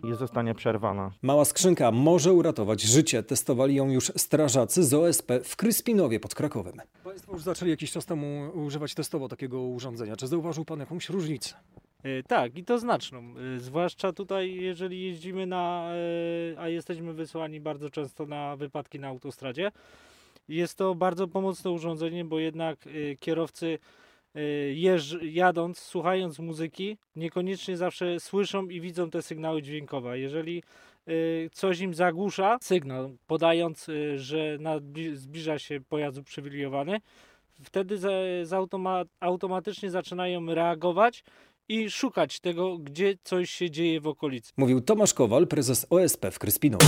jest 0.04 0.20
zostanie 0.20 0.56
przerwana. 0.56 1.12
Mała 1.22 1.46
skrzynka 1.46 1.92
może 1.92 2.34
uratować 2.34 2.82
życie. 2.82 3.24
Testowali 3.24 3.76
ją 3.76 3.90
już 3.90 4.12
strażacy 4.16 4.84
z 4.84 4.94
OSP 4.94 5.32
w 5.44 5.56
Kryspinowie 5.56 6.20
pod 6.20 6.36
Krakowem. 6.36 6.82
Państwo 7.04 7.34
już 7.34 7.44
zaczęli 7.44 7.72
jakiś 7.72 7.92
czas 7.92 8.06
temu 8.06 8.52
używać 8.54 8.94
testowo 8.94 9.28
takiego 9.28 9.62
urządzenia. 9.62 10.16
Czy 10.16 10.28
zauważył 10.28 10.66
Pan 10.66 10.80
jakąś 10.80 11.10
różnicę? 11.10 11.56
E, 12.06 12.24
Tak, 12.24 12.58
i 12.58 12.64
to 12.64 12.80
znaczną. 12.80 13.20
E, 13.20 13.60
Zwłaszcza 13.60 14.14
tutaj, 14.14 14.56
jeżeli 14.56 15.04
jeździmy 15.04 15.46
na, 15.48 15.90
e, 16.56 16.60
a 16.60 16.70
jesteśmy 16.70 17.14
wysłani 17.14 17.60
bardzo 17.60 17.90
często 17.90 18.26
na 18.26 18.56
wypadki 18.56 19.00
na 19.00 19.08
autostradzie. 19.08 19.72
Jest 20.48 20.78
to 20.78 20.96
bardzo 20.96 21.28
pomocne 21.28 21.72
urządzenie, 21.72 22.26
bo 22.26 22.40
jednak 22.40 22.80
kierowcy 23.20 23.80
jeżdż, 24.74 25.18
jadąc, 25.22 25.80
słuchając 25.80 26.40
muzyki, 26.40 26.98
niekoniecznie 27.16 27.78
zawsze 27.78 28.20
słyszą 28.20 28.68
i 28.68 28.82
widzą 28.82 29.10
te 29.10 29.22
sygnały 29.22 29.62
dźwiękowe. 29.62 30.20
Jeżeli 30.20 30.64
coś 31.52 31.80
im 31.80 31.94
zagłusza 31.94 32.58
sygnał, 32.62 33.18
podając, 33.28 33.88
że 34.16 34.58
zbliża 35.14 35.60
się 35.60 35.82
pojazd 35.90 36.18
uprzywilejowany, 36.18 37.02
wtedy 37.64 37.98
z 38.44 38.54
automa, 38.54 39.04
automatycznie 39.20 39.90
zaczynają 39.90 40.46
reagować 40.46 41.24
i 41.70 41.90
szukać 41.90 42.40
tego, 42.40 42.78
gdzie 42.78 43.18
coś 43.24 43.50
się 43.50 43.72
dzieje 43.72 44.02
w 44.02 44.08
okolicy. 44.08 44.54
Mówił 44.58 44.82
Tomasz 44.82 45.14
Kowal, 45.14 45.48
prezes 45.48 45.86
OSP 45.90 46.26
w 46.32 46.40
Kryspinowie. 46.40 46.86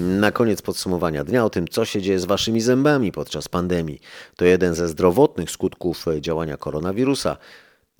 Na 0.00 0.30
koniec 0.30 0.62
podsumowania 0.62 1.24
dnia 1.24 1.44
o 1.44 1.50
tym, 1.50 1.68
co 1.68 1.84
się 1.84 2.02
dzieje 2.02 2.18
z 2.18 2.24
waszymi 2.24 2.60
zębami 2.60 3.12
podczas 3.12 3.48
pandemii. 3.48 4.00
To 4.36 4.44
jeden 4.44 4.74
ze 4.74 4.88
zdrowotnych 4.88 5.50
skutków 5.50 6.04
działania 6.20 6.56
koronawirusa. 6.56 7.36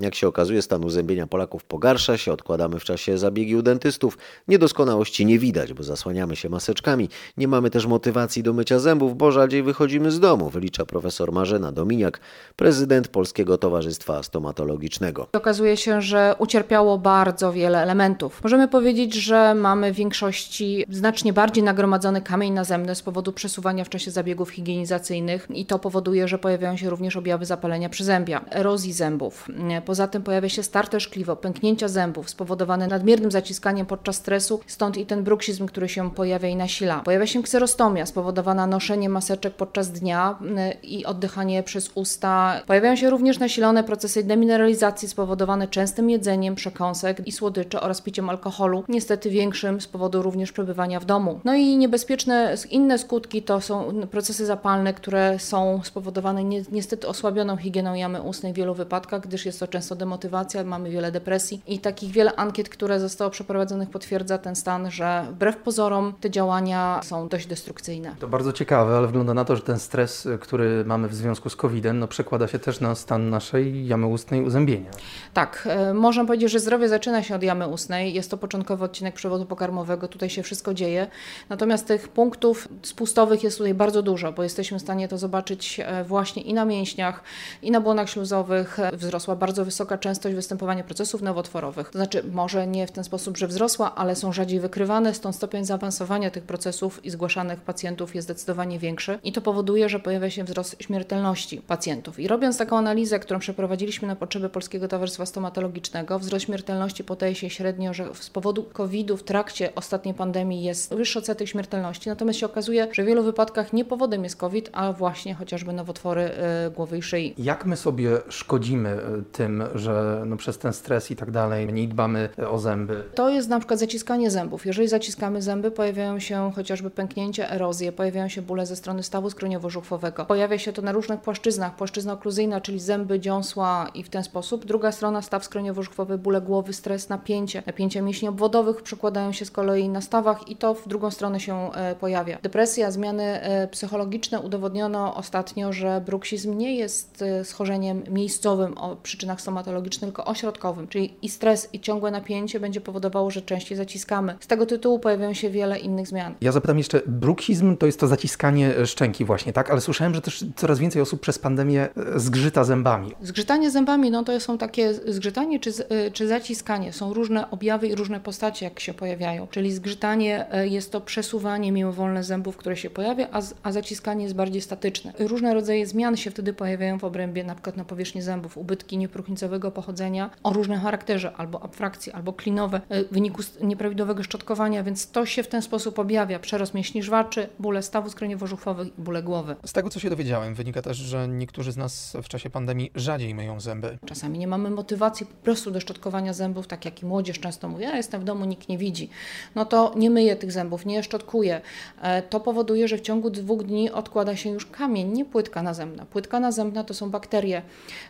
Jak 0.01 0.15
się 0.15 0.29
okazuje, 0.29 0.63
stan 0.63 0.85
uzębienia 0.85 1.27
Polaków 1.27 1.65
pogarsza 1.65 2.17
się, 2.17 2.33
odkładamy 2.33 2.81
w 2.81 2.85
czasie 2.85 3.19
zabiegi 3.19 3.57
u 3.57 3.63
dentystów. 3.63 4.19
Niedoskonałości 4.49 5.27
nie 5.27 5.39
widać, 5.39 5.73
bo 5.73 5.83
zasłaniamy 5.83 6.37
się 6.37 6.49
maseczkami. 6.49 7.09
Nie 7.37 7.49
mamy 7.49 7.71
też 7.71 7.87
motywacji 7.87 8.43
do 8.43 8.53
mycia 8.53 8.79
zębów, 8.79 9.17
bo 9.17 9.33
rzadziej 9.33 9.63
wychodzimy 9.63 10.11
z 10.11 10.21
domu, 10.21 10.51
wylicza 10.51 10.87
profesor 10.87 11.33
Marzena 11.33 11.73
Dominiak, 11.73 12.21
prezydent 12.57 13.09
Polskiego 13.09 13.59
Towarzystwa 13.59 14.23
Stomatologicznego. 14.23 15.27
Okazuje 15.33 15.77
się, 15.77 16.03
że 16.03 16.35
ucierpiało 16.39 16.99
bardzo 16.99 17.53
wiele 17.53 17.83
elementów. 17.83 18.41
Możemy 18.43 18.69
powiedzieć, 18.69 19.15
że 19.15 19.55
mamy 19.55 19.93
w 19.93 19.97
większości 19.97 20.85
znacznie 20.89 21.33
bardziej 21.33 21.65
nagromadzony 21.65 22.21
kamień 22.21 22.53
nazemny 22.53 22.95
z 22.95 23.03
powodu 23.03 23.33
przesuwania 23.33 23.85
w 23.85 23.89
czasie 23.89 24.11
zabiegów 24.11 24.51
higienizacyjnych 24.51 25.49
i 25.55 25.67
to 25.67 25.79
powoduje, 25.79 26.29
że 26.29 26.39
pojawiają 26.39 26.77
się 26.77 26.91
również 26.91 27.17
objawy 27.17 27.47
zapalenia 27.47 27.89
przyzębia, 27.89 28.45
erozji 28.51 28.93
zębów. 28.93 29.49
Poza 29.85 30.09
tym 30.09 30.23
pojawia 30.23 30.49
się 30.49 30.63
starte 30.63 31.01
szkliwo, 31.01 31.37
pęknięcia 31.37 31.89
zębów 31.89 32.31
spowodowane 32.31 32.87
nadmiernym 32.87 33.31
zaciskaniem 33.31 33.87
podczas 33.87 34.17
stresu, 34.17 34.61
stąd 34.67 34.97
i 34.97 35.07
ten 35.07 35.25
bruksizm, 35.25 35.67
który 35.67 35.89
się 35.89 36.11
pojawia 36.11 36.49
i 36.49 36.57
nasila. 36.57 37.01
Pojawia 37.01 37.27
się 37.27 37.43
kserostomia 37.43 38.07
spowodowana 38.07 38.67
noszeniem 38.67 39.13
maseczek 39.13 39.55
podczas 39.55 39.91
dnia 39.91 40.39
y, 40.43 40.87
i 40.87 41.05
oddychanie 41.05 41.63
przez 41.63 41.91
usta. 41.95 42.63
Pojawiają 42.67 42.97
się 42.97 43.11
również 43.11 43.39
nasilone 43.39 43.85
procesy 43.85 44.25
demineralizacji 44.25 45.09
spowodowane 45.09 45.69
częstym 45.69 46.11
jedzeniem 46.11 46.55
przekąsek 46.55 47.27
i 47.27 47.33
słodyczy 47.33 47.81
oraz 47.81 48.01
piciem 48.01 48.31
alkoholu, 48.31 48.85
niestety 48.89 49.31
większym 49.31 49.81
z 49.81 49.87
powodu 49.89 50.23
również 50.23 50.53
przebywania 50.53 51.01
w 51.01 51.05
domu. 51.05 51.41
No 51.45 51.55
i 51.55 51.77
niebezpieczne 51.77 52.55
inne 52.71 52.99
skutki 52.99 53.43
to 53.43 53.61
są 53.61 53.93
procesy 54.11 54.47
zapalne, 54.47 54.95
które 54.95 55.39
są 55.39 55.81
spowodowane 55.85 56.45
ni- 56.45 56.65
niestety 56.73 57.09
osłabioną 57.09 57.57
higieną 57.57 57.95
jamy 57.95 58.23
ustnej 58.23 58.53
w 58.53 58.57
wielu 58.57 58.75
wypadkach, 58.75 59.21
gdyż 59.21 59.47
jest 59.47 59.61
to 59.61 59.67
często 59.73 59.97
demotywacja, 59.97 60.65
mamy 60.65 60.91
wiele 60.91 61.13
depresji 61.13 61.63
i 61.67 61.79
takich 61.79 62.11
wiele 62.11 62.37
ankiet, 62.37 62.69
które 62.69 63.01
zostało 63.01 63.31
przeprowadzonych 63.31 63.91
potwierdza 63.91 64.39
ten 64.39 64.57
stan, 64.57 64.91
że 64.91 65.27
wbrew 65.31 65.57
pozorom 65.57 66.13
te 66.21 66.31
działania 66.31 67.01
są 67.05 67.29
dość 67.29 67.47
destrukcyjne. 67.47 68.15
To 68.19 68.29
bardzo 68.29 68.53
ciekawe, 68.53 68.97
ale 68.97 69.07
wygląda 69.07 69.35
na 69.35 69.45
to, 69.45 69.57
że 69.57 69.63
ten 69.63 69.79
stres, 69.79 70.29
który 70.41 70.85
mamy 70.85 71.09
w 71.09 71.15
związku 71.15 71.51
z 71.51 71.57
COVID-em, 71.57 71.99
no, 71.99 72.09
przekłada 72.09 72.49
się 72.49 72.59
też 72.59 72.81
na 72.81 72.95
stan 72.95 73.31
naszej 73.31 73.87
jamy 73.87 74.07
ustnej 74.07 74.43
uzębienia. 74.43 74.91
Tak, 75.35 75.69
e, 75.71 75.95
można 75.95 76.25
powiedzieć, 76.25 76.51
że 76.51 76.61
zdrowie 76.61 76.89
zaczyna 76.89 77.23
się 77.23 77.35
od 77.35 77.43
jamy 77.43 77.69
ustnej. 77.69 78.15
Jest 78.15 78.31
to 78.31 78.37
początkowy 78.37 78.85
odcinek 78.85 79.15
przewodu 79.15 79.47
pokarmowego, 79.47 80.09
tutaj 80.09 80.31
się 80.31 80.43
wszystko 80.43 80.75
dzieje. 80.75 81.07
Natomiast 81.49 81.87
tych 81.87 82.09
punktów 82.09 82.69
spustowych 82.83 83.43
jest 83.43 83.59
tutaj 83.59 83.75
bardzo 83.75 84.03
dużo, 84.03 84.33
bo 84.33 84.43
jesteśmy 84.43 84.79
w 84.79 84.83
stanie 84.83 85.09
to 85.09 85.19
zobaczyć 85.19 85.81
e, 85.81 86.05
właśnie 86.05 86.43
i 86.43 86.55
na 86.55 86.65
mięśniach, 86.65 87.23
i 87.63 87.71
na 87.71 87.81
błonach 87.81 88.11
śluzowych. 88.11 88.79
E, 88.79 88.97
Wzrosła 88.97 89.37
bardzo 89.37 89.62
wysoka 89.65 89.99
częstość 89.99 90.35
występowania 90.35 90.85
procesów 90.85 91.23
nowotworowych. 91.23 91.91
To 91.91 91.99
znaczy, 91.99 92.23
może 92.33 92.67
nie 92.67 92.87
w 92.87 92.91
ten 92.91 93.05
sposób, 93.05 93.37
że 93.37 93.47
wzrosła, 93.47 93.95
ale 93.95 94.17
są 94.17 94.33
rzadziej 94.33 94.61
wykrywane, 94.61 95.15
stąd 95.15 95.37
stopień 95.37 95.65
zaawansowania 95.65 96.31
tych 96.31 96.45
procesów 96.45 97.05
i 97.05 97.11
zgłaszanych 97.11 97.61
pacjentów 97.61 98.15
jest 98.15 98.27
zdecydowanie 98.27 98.79
większy. 98.79 99.19
I 99.25 99.33
to 99.33 99.41
powoduje, 99.41 99.89
że 99.89 100.01
pojawia 100.01 100.31
się 100.31 100.45
wzrost 100.45 100.77
śmiertelności 100.81 101.61
pacjentów. 101.61 102.19
I 102.19 102.29
robiąc 102.29 102.59
taką 102.59 102.79
analizę, 102.79 103.19
którą 103.19 103.41
przeprowadziliśmy 103.41 104.09
na 104.09 104.17
potrzeby 104.17 104.49
Polskiego 104.49 104.89
Towarzystwa 104.89 105.27
Stomatologicznego, 105.27 106.19
wzrost 106.19 106.45
śmiertelności 106.45 107.05
podaje 107.05 107.35
się 107.35 107.51
średnio, 107.51 107.95
że 107.95 108.15
z 108.15 108.31
powodu 108.31 108.63
COVID-u 108.63 109.17
w 109.17 109.23
trakcie 109.23 109.75
ostatniej 109.75 110.15
pandemii 110.15 110.63
jest 110.63 110.95
wyższy 110.95 111.19
odsetek 111.19 111.49
śmiertelności. 111.49 112.09
Natomiast 112.09 112.39
się 112.39 112.47
okazuje, 112.47 112.89
że 112.93 113.03
w 113.03 113.07
wielu 113.07 113.23
wypadkach 113.23 113.73
nie 113.73 113.85
powodem 113.85 114.25
jest 114.25 114.37
COVID, 114.37 114.71
a 114.73 114.93
właśnie 114.93 115.35
chociażby 115.35 115.73
nowotwory 115.73 116.31
y, 116.67 116.71
głowy 116.71 116.99
i 116.99 117.03
szyi. 117.03 117.35
Jak 117.39 117.67
my 117.67 117.77
sobie 117.77 118.11
szkodzimy 118.29 118.91
y, 118.91 119.25
tym, 119.53 119.79
że 119.79 120.23
no, 120.27 120.37
przez 120.37 120.59
ten 120.59 120.73
stres 120.73 121.11
i 121.11 121.17
tak 121.17 121.31
dalej 121.31 121.67
mniej 121.67 121.89
dbamy 121.89 122.29
o 122.51 122.59
zęby? 122.59 123.05
To 123.15 123.31
jest 123.31 123.49
na 123.49 123.59
przykład 123.59 123.81
zaciskanie 123.81 124.31
zębów. 124.31 124.67
Jeżeli 124.67 124.89
zaciskamy 124.89 125.43
zęby, 125.43 125.71
pojawiają 125.71 126.19
się 126.19 126.53
chociażby 126.55 126.91
pęknięcia, 126.91 127.51
erozje, 127.51 127.93
pojawiają 127.93 128.29
się 128.29 128.43
bóle 128.43 128.67
ze 128.67 128.77
strony 128.77 129.03
stawu 129.03 129.29
skroniowo-żuchwowego. 129.29 130.27
Pojawia 130.27 130.59
się 130.59 130.73
to 130.73 130.83
na 130.83 130.93
różnych 130.93 131.21
płaszczyznach. 131.21 131.77
Płaszczyzna 131.77 132.13
okluzyjna, 132.13 132.61
czyli 132.61 132.81
zęby, 132.81 133.21
dziąsła 133.21 133.89
i 133.95 134.03
w 134.03 134.09
ten 134.09 134.25
sposób. 134.25 134.65
Druga 134.65 134.93
strona, 134.93 135.23
staw 135.23 135.45
skroniowo-żuchwowy, 135.45 136.19
bóle 136.19 136.41
głowy, 136.41 136.73
stres, 136.73 137.09
napięcie. 137.09 137.63
Napięcia 137.67 138.03
mięśni 138.03 138.29
obwodowych 138.29 138.83
przekładają 138.83 139.33
się 139.33 139.45
z 139.45 139.51
kolei 139.51 139.89
na 139.89 140.01
stawach 140.01 140.49
i 140.49 140.57
to 140.57 140.75
w 140.75 140.89
drugą 140.89 141.11
stronę 141.11 141.41
się 141.41 141.73
e, 141.73 141.95
pojawia. 141.95 142.39
Depresja, 142.43 142.91
zmiany 142.91 143.23
e, 143.23 143.69
psychologiczne. 143.69 144.41
Udowodniono 144.41 145.15
ostatnio, 145.15 145.73
że 145.73 146.03
bruksizm 146.07 146.59
nie 146.59 146.77
jest 146.77 147.23
e, 147.23 147.45
schorzeniem 147.45 148.03
miejscowym 148.11 148.79
o 148.79 148.97
przyczynach 148.97 149.42
stomatologicznych, 149.43 150.09
tylko 150.09 150.25
ośrodkowym, 150.25 150.89
czyli 150.89 151.15
i 151.23 151.29
stres, 151.29 151.69
i 151.73 151.81
ciągłe 151.81 152.11
napięcie 152.11 152.61
będzie 152.61 152.81
powodowało, 152.81 153.31
że 153.31 153.43
częściej 153.43 153.77
zaciskamy. 153.77 154.37
Z 154.41 154.47
tego 154.47 154.67
tytułu 154.67 154.99
pojawiają 154.99 155.35
się 155.35 155.51
wiele 155.51 155.79
innych 155.79 156.09
zmian. 156.09 156.35
Ja 156.41 156.53
zapytam 156.53 156.79
jeszcze, 156.79 157.01
bruksizm 157.07 157.77
to 157.77 157.87
jest 157.87 158.01
to 158.01 158.07
zaciskanie 158.07 158.87
szczęki 158.87 159.25
właśnie, 159.25 159.53
tak? 159.53 159.71
Ale 159.71 159.81
słyszałem, 159.81 160.15
że 160.15 160.21
też 160.21 160.45
coraz 160.57 160.79
więcej 160.79 161.03
osób 161.03 161.21
przez 161.21 161.39
pandemię 161.39 161.89
y, 162.17 162.21
zgrzyta 162.21 162.65
zębami. 162.65 163.13
Zgrzytanie 163.23 163.71
zębami, 163.71 164.11
no 164.11 164.25
to 164.25 164.41
są 164.41 164.59
takie 164.59 164.95
zgrzytanie 164.95 165.61
czy, 165.61 165.71
y, 165.71 166.11
czy 166.13 166.29
zaciskanie. 166.29 166.93
Są 166.93 167.15
różne 167.15 167.51
objawy 167.51 167.89
i 167.89 167.95
różne 167.95 168.21
postacie, 168.21 168.65
jak 168.65 168.81
się 168.81 168.95
pojawiają. 168.95 169.47
Czyli 169.47 169.73
zgrzytanie 169.73 170.47
y, 170.63 170.69
jest 170.69 170.93
to 170.93 171.01
przesuwanie 171.01 171.73
mimowolne 171.73 172.25
zębów, 172.25 172.57
które 172.57 172.77
się 172.77 172.91
pojawia, 172.91 173.29
a, 173.33 173.43
a 173.63 173.73
zaciskanie 173.73 174.23
jest 174.23 174.35
bardziej 174.35 174.63
statyczne. 174.63 175.13
Różne 175.19 175.55
rodzaje 175.55 175.87
zmian 175.87 176.17
się 176.17 176.31
wtedy 176.31 176.53
pojawiają 176.53 176.99
w 176.99 177.05
obrębie, 177.05 177.45
na 177.45 177.55
przykład 177.55 177.77
na 177.77 177.85
powierzchni 177.85 178.23
zębów, 178.23 178.59
ubytki, 178.59 178.99
niepruch 178.99 179.29
próchnicowego 179.33 179.71
pochodzenia 179.71 180.31
o 180.43 180.53
różnym 180.53 180.81
charakterze, 180.81 181.33
albo 181.37 181.63
abfrakcji, 181.63 182.13
albo 182.13 182.33
klinowe, 182.33 182.81
y, 182.93 183.05
w 183.05 183.13
wyniku 183.13 183.43
nieprawidłowego 183.63 184.23
szczotkowania, 184.23 184.83
więc 184.83 185.11
to 185.11 185.27
się 185.27 185.43
w 185.43 185.49
ten 185.49 185.63
sposób 185.63 185.99
objawia. 185.99 186.39
Przerost 186.39 186.75
mięśni 186.75 187.03
żwaczy, 187.03 187.49
bóle 187.59 187.83
stawu 187.83 188.09
skroniowo-żuchwowych 188.09 188.87
i 188.99 189.03
bóle 189.03 189.23
głowy. 189.23 189.57
Z 189.65 189.73
tego, 189.73 189.91
co 189.91 190.01
się 190.01 190.11
dowiedziałem, 190.11 190.55
wynika 190.55 190.83
też, 190.83 190.97
że 190.97 191.29
niektórzy 191.29 191.73
z 191.73 191.77
nas 191.77 192.17
w 192.23 192.29
czasie 192.29 192.51
pandemii 192.51 192.91
rzadziej 192.95 193.35
myją 193.35 193.61
zęby. 193.61 193.99
Czasami 194.07 194.39
nie 194.39 194.47
mamy 194.47 194.71
motywacji 194.71 195.27
po 195.27 195.35
prostu 195.45 195.71
do 195.71 195.81
szczotkowania 195.81 196.33
zębów, 196.33 196.67
tak 196.67 196.85
jak 196.85 197.03
i 197.03 197.07
młodzież 197.07 197.41
często 197.41 197.69
mówi, 197.69 197.85
ja 197.85 197.97
jestem 197.97 198.21
w 198.21 198.25
domu, 198.25 198.45
nikt 198.45 198.69
nie 198.69 198.79
widzi. 198.79 199.09
No 199.55 199.65
to 199.65 199.93
nie 199.97 200.11
myję 200.11 200.37
tych 200.37 200.53
zębów, 200.53 200.87
nie 200.87 201.03
szczotkuję. 201.03 201.61
E, 202.03 202.23
To 202.23 202.41
powoduje, 202.41 202.89
że 202.89 202.97
w 202.97 203.01
ciągu 203.01 203.31
dwóch 203.31 203.63
dni 203.63 203.91
odkłada 203.91 204.37
się 204.37 204.51
już 204.51 204.67
kamień, 204.67 205.13
nie 205.13 205.25
płytka 205.25 205.63
nazemna. 205.63 206.07
Płytka 206.07 206.41
nazemna 206.41 206.85
to 206.85 206.95
są 206.95 207.11
bakterie, 207.11 207.63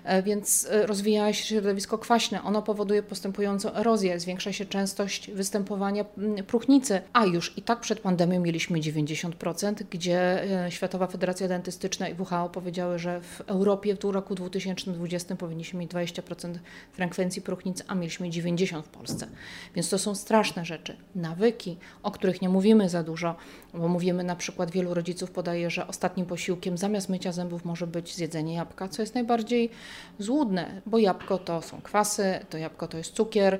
e, 0.04 0.22
więc 0.22 0.68
e, 0.70 0.86
rozwija 1.12 1.32
się 1.32 1.44
środowisko 1.44 1.98
kwaśne. 1.98 2.42
Ono 2.42 2.62
powoduje 2.62 3.02
postępującą 3.02 3.72
erozję, 3.74 4.20
zwiększa 4.20 4.52
się 4.52 4.66
częstość 4.66 5.30
występowania 5.30 6.04
mm, 6.18 6.44
próchnicy, 6.44 7.00
a 7.12 7.26
już 7.26 7.58
i 7.58 7.62
tak 7.62 7.80
przed 7.80 8.00
pandemią 8.00 8.40
mieliśmy 8.40 8.78
90%, 8.78 9.74
gdzie 9.90 10.44
e, 10.64 10.70
Światowa 10.70 11.06
Federacja 11.06 11.48
Dentystyczna 11.48 12.08
i 12.08 12.14
WHO 12.14 12.48
powiedziały, 12.48 12.98
że 12.98 13.20
w 13.20 13.40
Europie 13.40 13.96
w 13.96 14.04
roku 14.04 14.34
2020 14.34 15.36
powinniśmy 15.36 15.80
mieć 15.80 15.90
20% 15.90 16.54
frekwencji 16.92 17.42
próchnicy, 17.42 17.84
a 17.86 17.94
mieliśmy 17.94 18.28
90% 18.30 18.82
w 18.82 18.88
Polsce. 18.88 19.26
Więc 19.74 19.90
to 19.90 19.98
są 19.98 20.14
straszne 20.14 20.64
rzeczy. 20.64 20.96
Nawyki, 21.14 21.76
o 22.02 22.10
których 22.10 22.42
nie 22.42 22.48
mówimy 22.48 22.88
za 22.88 23.02
dużo, 23.02 23.36
bo 23.74 23.88
mówimy 23.88 24.24
na 24.24 24.36
przykład, 24.36 24.70
wielu 24.70 24.94
rodziców 24.94 25.30
podaje, 25.30 25.70
że 25.70 25.86
ostatnim 25.86 26.26
posiłkiem 26.26 26.78
zamiast 26.78 27.08
mycia 27.08 27.32
zębów 27.32 27.64
może 27.64 27.86
być 27.86 28.16
zjedzenie 28.16 28.54
jabłka, 28.54 28.88
co 28.88 29.02
jest 29.02 29.14
najbardziej 29.14 29.70
złudne, 30.18 30.82
bo 30.86 30.98
jabłko 31.02 31.38
to 31.38 31.62
są 31.62 31.80
kwasy, 31.80 32.40
to 32.50 32.58
jabłko 32.58 32.88
to 32.88 32.98
jest 32.98 33.14
cukier, 33.14 33.58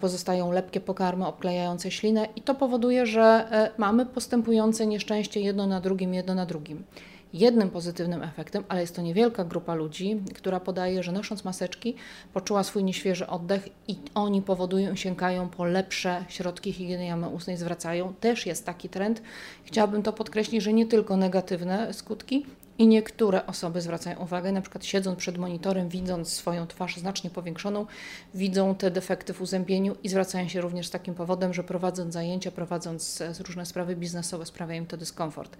pozostają 0.00 0.52
lepkie 0.52 0.80
pokarmy 0.80 1.26
obklejające 1.26 1.90
ślinę 1.90 2.28
i 2.36 2.42
to 2.42 2.54
powoduje, 2.54 3.06
że 3.06 3.48
e, 3.50 3.70
mamy 3.78 4.06
postępujące 4.06 4.86
nieszczęście 4.86 5.40
jedno 5.40 5.66
na 5.66 5.80
drugim, 5.80 6.14
jedno 6.14 6.34
na 6.34 6.46
drugim. 6.46 6.84
Jednym 7.32 7.70
pozytywnym 7.70 8.22
efektem, 8.22 8.64
ale 8.68 8.80
jest 8.80 8.96
to 8.96 9.02
niewielka 9.02 9.44
grupa 9.44 9.74
ludzi, 9.74 10.20
która 10.34 10.60
podaje, 10.60 11.02
że 11.02 11.12
nosząc 11.12 11.44
maseczki 11.44 11.94
poczuła 12.32 12.62
swój 12.62 12.84
nieświeży 12.84 13.26
oddech 13.26 13.68
i 13.88 13.96
oni 14.14 14.42
powodują, 14.42 14.96
sięgają 14.96 15.48
po 15.48 15.64
lepsze 15.64 16.24
środki 16.28 16.72
higieny 16.72 17.04
jamy 17.04 17.28
ustnej, 17.28 17.56
zwracają. 17.56 18.14
Też 18.20 18.46
jest 18.46 18.66
taki 18.66 18.88
trend. 18.88 19.22
Chciałabym 19.64 20.02
to 20.02 20.12
podkreślić, 20.12 20.62
że 20.62 20.72
nie 20.72 20.86
tylko 20.86 21.16
negatywne 21.16 21.94
skutki, 21.94 22.46
i 22.80 22.86
niektóre 22.86 23.46
osoby 23.46 23.80
zwracają 23.80 24.18
uwagę, 24.18 24.52
na 24.52 24.60
przykład 24.60 24.84
siedząc 24.84 25.18
przed 25.18 25.38
monitorem, 25.38 25.88
widząc 25.88 26.32
swoją 26.32 26.66
twarz 26.66 26.96
znacznie 26.96 27.30
powiększoną, 27.30 27.86
widzą 28.34 28.74
te 28.74 28.90
defekty 28.90 29.34
w 29.34 29.40
uzębieniu 29.40 29.96
i 30.02 30.08
zwracają 30.08 30.48
się 30.48 30.60
również 30.60 30.86
z 30.86 30.90
takim 30.90 31.14
powodem, 31.14 31.54
że 31.54 31.64
prowadząc 31.64 32.14
zajęcia, 32.14 32.50
prowadząc 32.50 33.20
e, 33.20 33.32
różne 33.46 33.66
sprawy 33.66 33.96
biznesowe, 33.96 34.46
sprawia 34.46 34.74
im 34.74 34.86
to 34.86 34.96
dyskomfort. 34.96 35.56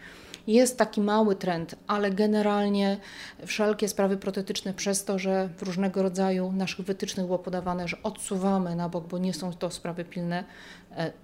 Jest 0.46 0.78
taki 0.78 1.00
mały 1.00 1.37
trend, 1.37 1.74
ale 1.87 2.11
generalnie 2.11 2.96
wszelkie 3.46 3.88
sprawy 3.88 4.16
protetyczne 4.16 4.74
przez 4.74 5.04
to, 5.04 5.18
że 5.18 5.48
w 5.56 5.62
różnego 5.62 6.02
rodzaju 6.02 6.52
naszych 6.52 6.87
wytycznych 6.87 7.26
było 7.26 7.38
podawane, 7.38 7.88
że 7.88 8.02
odsuwamy 8.02 8.76
na 8.76 8.88
bok, 8.88 9.06
bo 9.09 9.18
nie 9.18 9.35
są 9.35 9.52
to 9.52 9.70
sprawy 9.70 10.04
pilne, 10.04 10.44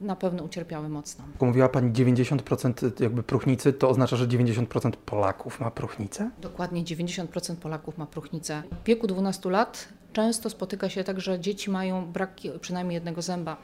na 0.00 0.16
pewno 0.16 0.44
ucierpiały 0.44 0.88
mocno. 0.88 1.24
Mówiła 1.40 1.68
Pani 1.68 1.92
90% 1.92 3.02
jakby 3.02 3.22
próchnicy, 3.22 3.72
to 3.72 3.88
oznacza, 3.88 4.16
że 4.16 4.28
90% 4.28 4.90
Polaków 4.90 5.60
ma 5.60 5.70
próchnicę? 5.70 6.30
Dokładnie 6.40 6.84
90% 6.84 7.56
Polaków 7.56 7.98
ma 7.98 8.06
próchnicę. 8.06 8.62
W 8.82 8.86
wieku 8.86 9.06
12 9.06 9.50
lat 9.50 9.88
często 10.16 10.50
spotyka 10.50 10.88
się 10.88 11.04
tak, 11.04 11.20
że 11.20 11.40
dzieci 11.40 11.70
mają 11.70 12.12
brak 12.12 12.36
przynajmniej 12.60 12.94
jednego 12.94 13.22
zęba, 13.22 13.56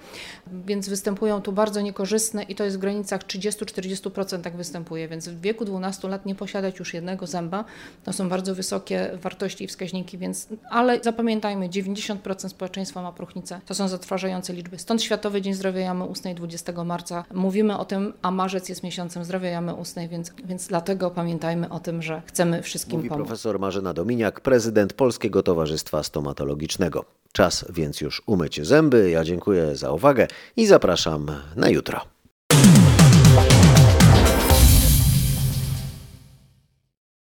więc 0.67 0.89
występują 0.89 1.43
tu 1.43 1.53
bardzo 1.53 1.81
niekorzystne 1.81 2.43
i 2.43 2.55
to 2.55 2.65
jest 2.65 2.77
w 2.77 2.81
granicach 2.81 3.21
30-40% 3.21 4.41
tak 4.41 4.57
występuje, 4.57 5.09
więc 5.09 5.29
w 5.29 5.41
wieku 5.41 5.65
12 5.65 6.09
lat 6.09 6.27
nie 6.27 6.35
posiadać 6.35 6.79
już 6.79 6.95
jednego 6.95 7.27
zęba 7.27 7.65
to 8.05 8.13
są 8.13 8.29
bardzo 8.29 8.55
wysokie 8.55 9.11
wartości 9.23 9.65
i 9.65 9.67
wskaźniki, 9.67 10.19
więc 10.19 10.49
ale 10.71 11.01
zapamiętajmy, 11.03 11.69
90% 11.69 12.49
społeczeństwa 12.49 13.03
ma 13.03 13.13
próchnicę. 13.13 13.61
To 13.67 13.75
są 13.75 13.89
zatrważające 13.89 14.53
liczby. 14.53 14.79
Stąd 14.79 15.03
Światowy 15.03 15.43
Dzień 15.43 15.55
Zdrowia 15.55 15.81
Jamy 15.81 16.05
Ustnej 16.05 16.35
20 16.35 16.85
marca. 16.85 17.25
Mówimy 17.35 17.79
o 17.79 17.85
tym, 17.85 18.13
a 18.23 18.31
marzec 18.31 18.69
jest 18.69 18.83
miesiącem 18.83 19.25
zdrowia 19.25 19.51
jamy 19.51 19.75
ustnej, 19.75 20.09
więc, 20.09 20.33
więc 20.45 20.69
dlatego 20.69 21.11
pamiętajmy 21.11 21.69
o 21.69 21.81
tym, 21.81 22.03
że 22.03 22.23
chcemy 22.27 22.63
wszystkim 22.63 22.97
Mówi 22.97 23.09
pomóc. 23.09 23.27
profesor 23.27 23.59
Marzena 23.59 23.95
Dominiak, 23.95 24.41
prezydent 24.41 24.93
Polskiego 24.93 25.43
Towarzystwa 25.43 26.03
Stomatologicznego. 26.43 27.05
Czas 27.33 27.65
więc 27.71 28.01
już 28.01 28.23
umyć 28.27 28.67
zęby. 28.67 29.11
Ja 29.11 29.25
dziękuję 29.25 29.77
za 29.77 29.93
uwagę 29.93 30.29
i 30.57 30.67
zapraszam 30.67 31.31
na 31.57 31.69
jutro. 31.69 32.01